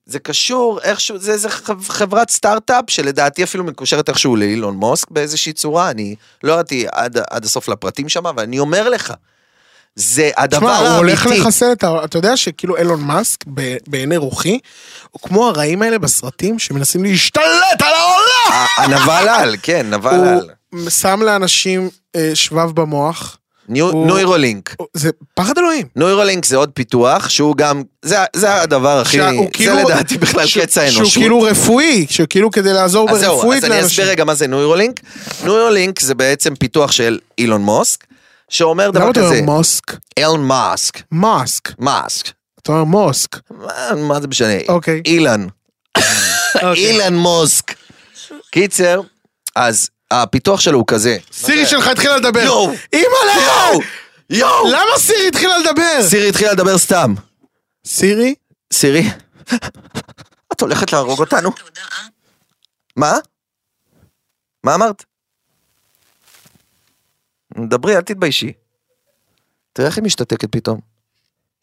[0.06, 5.52] זה קשור איכשהו, זה איזה חב- חברת סטארט-אפ שלדעתי אפילו מקושרת איכשהו לאילון מוסק באיזושהי
[5.52, 9.12] צורה, אני לא ירדתי עד, עד הסוף לפרטים שם, אבל אני אומר לך,
[9.96, 11.40] זה הדבר תשמע, הוא הולך האמיתי.
[11.42, 12.04] לחסל את ה...
[12.04, 14.58] אתה יודע שכאילו אילון מאסק, ב- בעיני רוחי,
[15.10, 17.42] הוא כמו הרעים האלה בסרטים שמנסים להשתלט
[17.82, 18.66] על העולם!
[18.78, 20.50] הנבל על, כן, נבל הוא על.
[20.90, 23.38] שם לאנשים אה, שבב במוח.
[23.68, 24.74] נוירולינק.
[24.94, 25.86] זה פחד אלוהים.
[25.96, 30.78] נוירולינק זה עוד פיתוח שהוא גם, זה, זה הדבר הכי, זה כאילו- לדעתי בכלל קץ
[30.78, 31.06] האנושות.
[31.06, 33.90] שהוא כאילו רפואי, שהוא כאילו כדי לעזור אז זהו, ברפואית אז אני לאנשים.
[33.90, 35.00] אסביר רגע מה זה נוירולינק.
[35.44, 38.04] נוירולינק זה בעצם פיתוח של אילון מוסק,
[38.48, 39.96] שאומר למה דבר אתה אומר כזה, מוסק?
[40.16, 41.72] אילון מאסק, מאסק.
[41.78, 42.28] מאסק,
[42.62, 43.36] אתה אומר מוסק.
[43.50, 45.02] מה, מה זה משנה, אוקיי.
[45.06, 45.46] אילן,
[46.54, 46.74] אוקיי.
[46.74, 47.74] אילן מוסק.
[48.50, 49.00] קיצר,
[49.56, 51.16] אז הפיתוח שלו הוא כזה.
[51.32, 52.40] סירי שלך התחילה לדבר.
[52.40, 52.70] יואו.
[52.92, 53.42] אימא'לה!
[53.46, 53.80] יואו!
[54.30, 54.70] יואו!
[54.70, 56.08] למה סירי התחילה לדבר?
[56.08, 57.14] סירי התחילה לדבר סתם.
[57.86, 58.34] סירי?
[58.72, 59.02] סירי,
[60.52, 61.50] את הולכת להרוג אותנו?
[62.96, 63.18] מה?
[64.64, 65.04] מה אמרת?
[67.68, 68.52] דברי, אל תתביישי.
[69.72, 70.80] תראה איך היא משתתקת פתאום.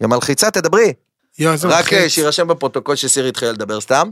[0.01, 0.93] יא מלחיצה, תדברי.
[1.39, 2.09] יואו, איזה רק אה.
[2.09, 4.09] שיירשם בפרוטוקול שסירי התחילה לדבר סתם.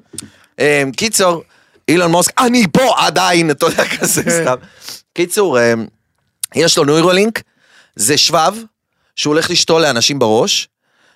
[0.59, 1.43] אה, קיצור,
[1.89, 4.29] אילון מוסק, אני פה עדיין, אתה יודע, כזה כן.
[4.29, 4.55] סתם.
[5.13, 5.73] קיצור, אה,
[6.55, 7.41] יש לו נוירולינק,
[7.95, 8.55] זה שבב
[9.15, 10.67] שהוא הולך לשתול לאנשים בראש,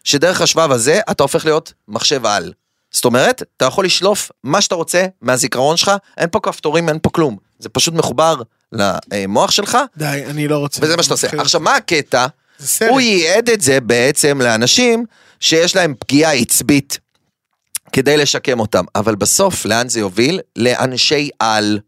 [0.04, 2.54] שדרך השבב הזה אתה הופך להיות מחשב על.
[2.92, 7.10] זאת אומרת, אתה יכול לשלוף מה שאתה רוצה מהזיכרון שלך, אין פה כפתורים, אין פה
[7.10, 7.38] כלום.
[7.60, 10.82] זה פשוט מחובר למוח שלך, די, אני לא רוצה.
[10.84, 11.30] וזה מה שאתה עושה.
[11.30, 11.40] כן.
[11.40, 12.26] עכשיו, מה הקטע?
[12.90, 15.06] הוא ייעד את זה בעצם לאנשים
[15.40, 17.00] שיש להם פגיעה עצבית
[17.94, 20.40] כדי לשקם אותם, אבל בסוף לאן זה יוביל?
[20.56, 21.80] לאנשי על.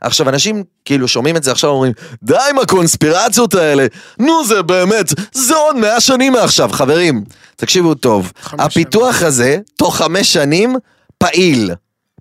[0.00, 1.92] עכשיו אנשים כאילו שומעים את זה עכשיו אומרים
[2.22, 3.86] די עם הקונספירציות האלה.
[4.18, 6.68] נו זה באמת זה עוד מאה שנים מעכשיו.
[6.72, 7.24] חברים
[7.56, 8.32] תקשיבו טוב.
[8.52, 10.76] הפיתוח הזה תוך חמש שנים
[11.18, 11.70] פעיל.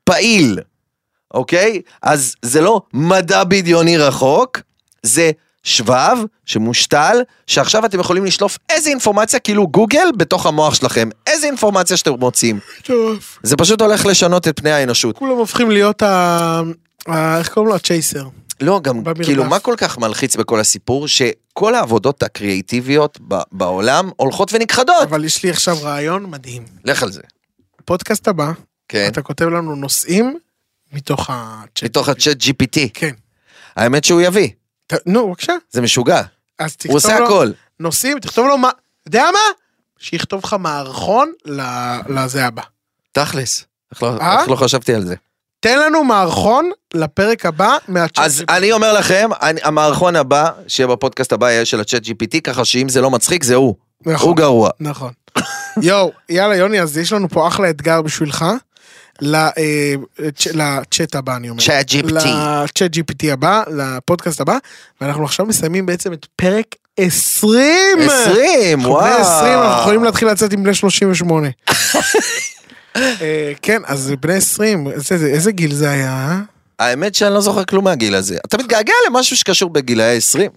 [0.04, 0.60] פעיל.
[1.34, 1.82] אוקיי?
[2.02, 4.60] אז זה לא מדע בדיוני רחוק
[5.04, 5.32] זה
[5.64, 11.98] שבב שמושתל שעכשיו אתם יכולים לשלוף איזה אינפורמציה כאילו גוגל בתוך המוח שלכם איזה אינפורמציה
[11.98, 12.12] שאתם
[12.84, 13.20] טוב.
[13.44, 16.62] זה פשוט הולך לשנות את פני האנושות כולם הופכים להיות ה...
[17.08, 17.76] ה- איך קוראים לו?
[17.76, 18.28] הצ'ייסר.
[18.62, 19.26] לא, גם במרדף.
[19.26, 21.08] כאילו, מה כל כך מלחיץ בכל הסיפור?
[21.08, 25.04] שכל העבודות הקריאיטיביות ב- בעולם הולכות ונכחדות.
[25.04, 26.64] אבל יש לי עכשיו רעיון מדהים.
[26.86, 27.22] לך על זה.
[27.86, 28.52] פודקאסט הבא,
[28.88, 29.08] כן.
[29.12, 30.38] אתה כותב לנו נושאים
[30.94, 31.84] מתוך הצ'אט.
[31.84, 32.80] מתוך הצ'אט GPT.
[32.94, 33.12] כן.
[33.76, 34.50] האמת שהוא יביא,
[35.06, 35.54] נו, בבקשה.
[35.72, 36.22] זה משוגע.
[36.60, 37.52] אז תכתוב הוא עושה לו הכל.
[37.80, 38.70] נושאים, תכתוב לו מה...
[39.08, 39.40] יודע מה?
[40.00, 41.32] שיכתוב לך מערכון
[42.10, 42.62] לזה הבא.
[43.12, 43.66] תכלס.
[43.92, 44.46] איך לא- אה?
[44.48, 45.16] לא חשבתי על זה?
[45.60, 48.26] תן לנו מערכון לפרק הבא מהצ'אט.
[48.26, 52.66] אז אני אומר לכם, אני- המערכון הבא, שיהיה בפודקאסט הבא, יהיה של הצ'אט GPT, ככה
[52.66, 53.76] שאם זה לא מצחיק, זה הוא.
[54.06, 54.28] נכון.
[54.30, 54.70] הוא גרוע.
[54.80, 55.12] נכון.
[55.82, 58.46] יואו, יאללה יוני, אז יש לנו פה אחלה אתגר בשבילך.
[59.24, 59.94] אה,
[60.54, 61.64] לצ'אט הבא אני אומר.
[61.64, 62.28] צ'אט GPT.
[62.66, 64.58] לצ'אט GPT הבא, לפודקאסט הבא,
[65.02, 66.66] ואנחנו עכשיו מסיימים בעצם את פרק
[66.98, 67.60] 20.
[68.00, 69.04] 20, אנחנו וואו.
[69.04, 71.48] בני 20, אנחנו יכולים להתחיל לצאת עם בני 38.
[72.96, 76.10] אה, כן, אז בני 20, איזה- גיל זה היה?
[76.10, 76.40] אה?
[76.80, 78.38] האמת שאני לא זוכר כלום מהגיל הזה.
[78.46, 80.52] אתה מתגעגע למשהו שקשור בגילאי 20?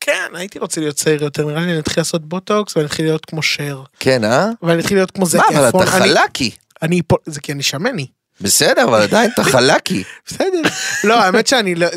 [0.00, 3.24] כן, הייתי רוצה להיות צעיר יותר, נראה לי אני אתחיל לעשות בוטוקס ואני אתחיל להיות
[3.24, 3.82] כמו שר.
[4.00, 4.48] כן, אה?
[4.62, 5.68] ואני אתחיל להיות כמו זק מה, אבל.
[5.68, 6.50] אתה חלקי.
[6.82, 8.06] אני פה, זה כי אני שמני.
[8.40, 10.04] בסדר, אבל עדיין אתה חלקי.
[10.26, 10.62] בסדר.
[11.04, 11.88] לא, האמת שאני, לא-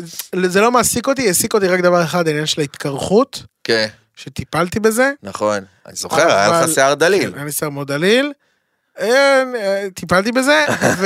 [0.46, 3.86] זה לא מעסיק אותי, העסיק אותי רק דבר אחד, העניין של ההתקרחות, כן.
[4.16, 5.10] שטיפלתי בזה.
[5.22, 7.30] נכון, אני זוכר, היה לך אבל- שיער דליל.
[7.30, 8.32] כן, היה לי שיער מאוד דליל.
[9.00, 9.42] אה,
[9.94, 10.64] טיפלתי בזה,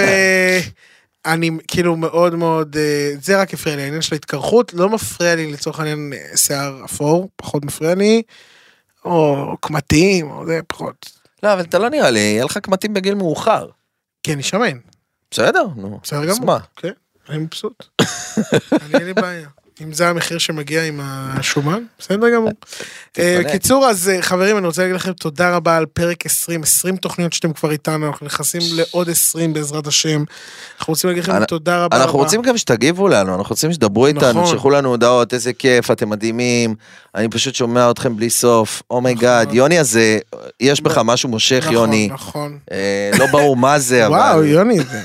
[1.25, 5.53] ואני כאילו מאוד מאוד, אה, זה רק הפריע לי, העניין של ההתקרחות, לא מפריע לי
[5.53, 8.23] לצורך העניין אה, שיער אפור, פחות מפריע לי,
[9.05, 11.18] או קמטים, או זה, פחות.
[11.43, 13.69] לא, אבל אתה לא נראה לי, יהיה לך קמטים בגיל מאוחר.
[14.23, 14.79] כי אני שמן,
[15.31, 16.01] בסדר, נו.
[16.03, 16.47] בסדר אז גמור.
[16.47, 16.59] מה?
[16.77, 16.93] כן,
[17.29, 17.85] אני מבסוט.
[18.83, 19.49] אני אין לי בעיה.
[19.83, 22.53] אם זה המחיר שמגיע עם השומן, בסדר גמור.
[23.19, 23.41] אה.
[23.53, 27.33] קיצור, אז אה, חברים, אני רוצה להגיד לכם תודה רבה על פרק 20, 20 תוכניות
[27.33, 30.25] שאתם כבר איתנו, אנחנו נכנסים לעוד 20 בעזרת השם.
[30.79, 31.97] אנחנו רוצים להגיד לכם תודה רבה.
[31.97, 32.19] אנחנו.
[32.19, 34.45] רוצים גם שתגיבו לנו, אנחנו רוצים שתדברו איתנו, נכון.
[34.45, 36.75] תשלחו לנו הודעות, איזה כיף, אתם מדהימים,
[37.15, 39.57] אני פשוט שומע אתכם בלי סוף, oh my God, נכון.
[39.57, 40.19] יוני הזה,
[40.61, 42.59] יש בך משהו מושך, נכון, יוני, נכון.
[42.73, 44.15] אה, לא ברור מה זה, אבל...
[44.15, 45.03] וואו, יוני, זה...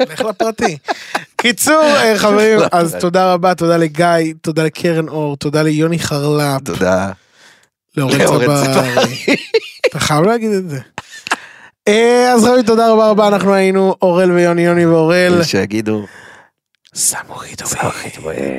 [0.00, 0.76] לך לפרטי.
[1.42, 3.00] קיצור, אה, חברים, אז לפרטי.
[3.00, 7.10] תודה רבה, תודה לגיא, תודה לקרן אור, תודה ליוני חרלפ, תודה.
[7.96, 8.46] לאורן צברי.
[9.86, 10.78] אתה חייב להגיד את זה.
[11.88, 15.42] אה, אז חברים, תודה רבה רבה, אנחנו היינו אורל ויוני, יוני ואורל.
[15.42, 16.06] שיגידו.
[16.94, 17.64] שמו איתו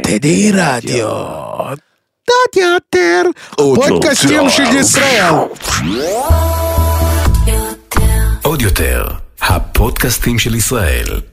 [0.03, 1.09] תדי רדיו.
[2.23, 3.23] קצת יותר.
[3.55, 5.33] פודקאסטים של ישראל.
[8.41, 9.07] עוד יותר,
[9.41, 11.32] הפודקאסטים של ישראל.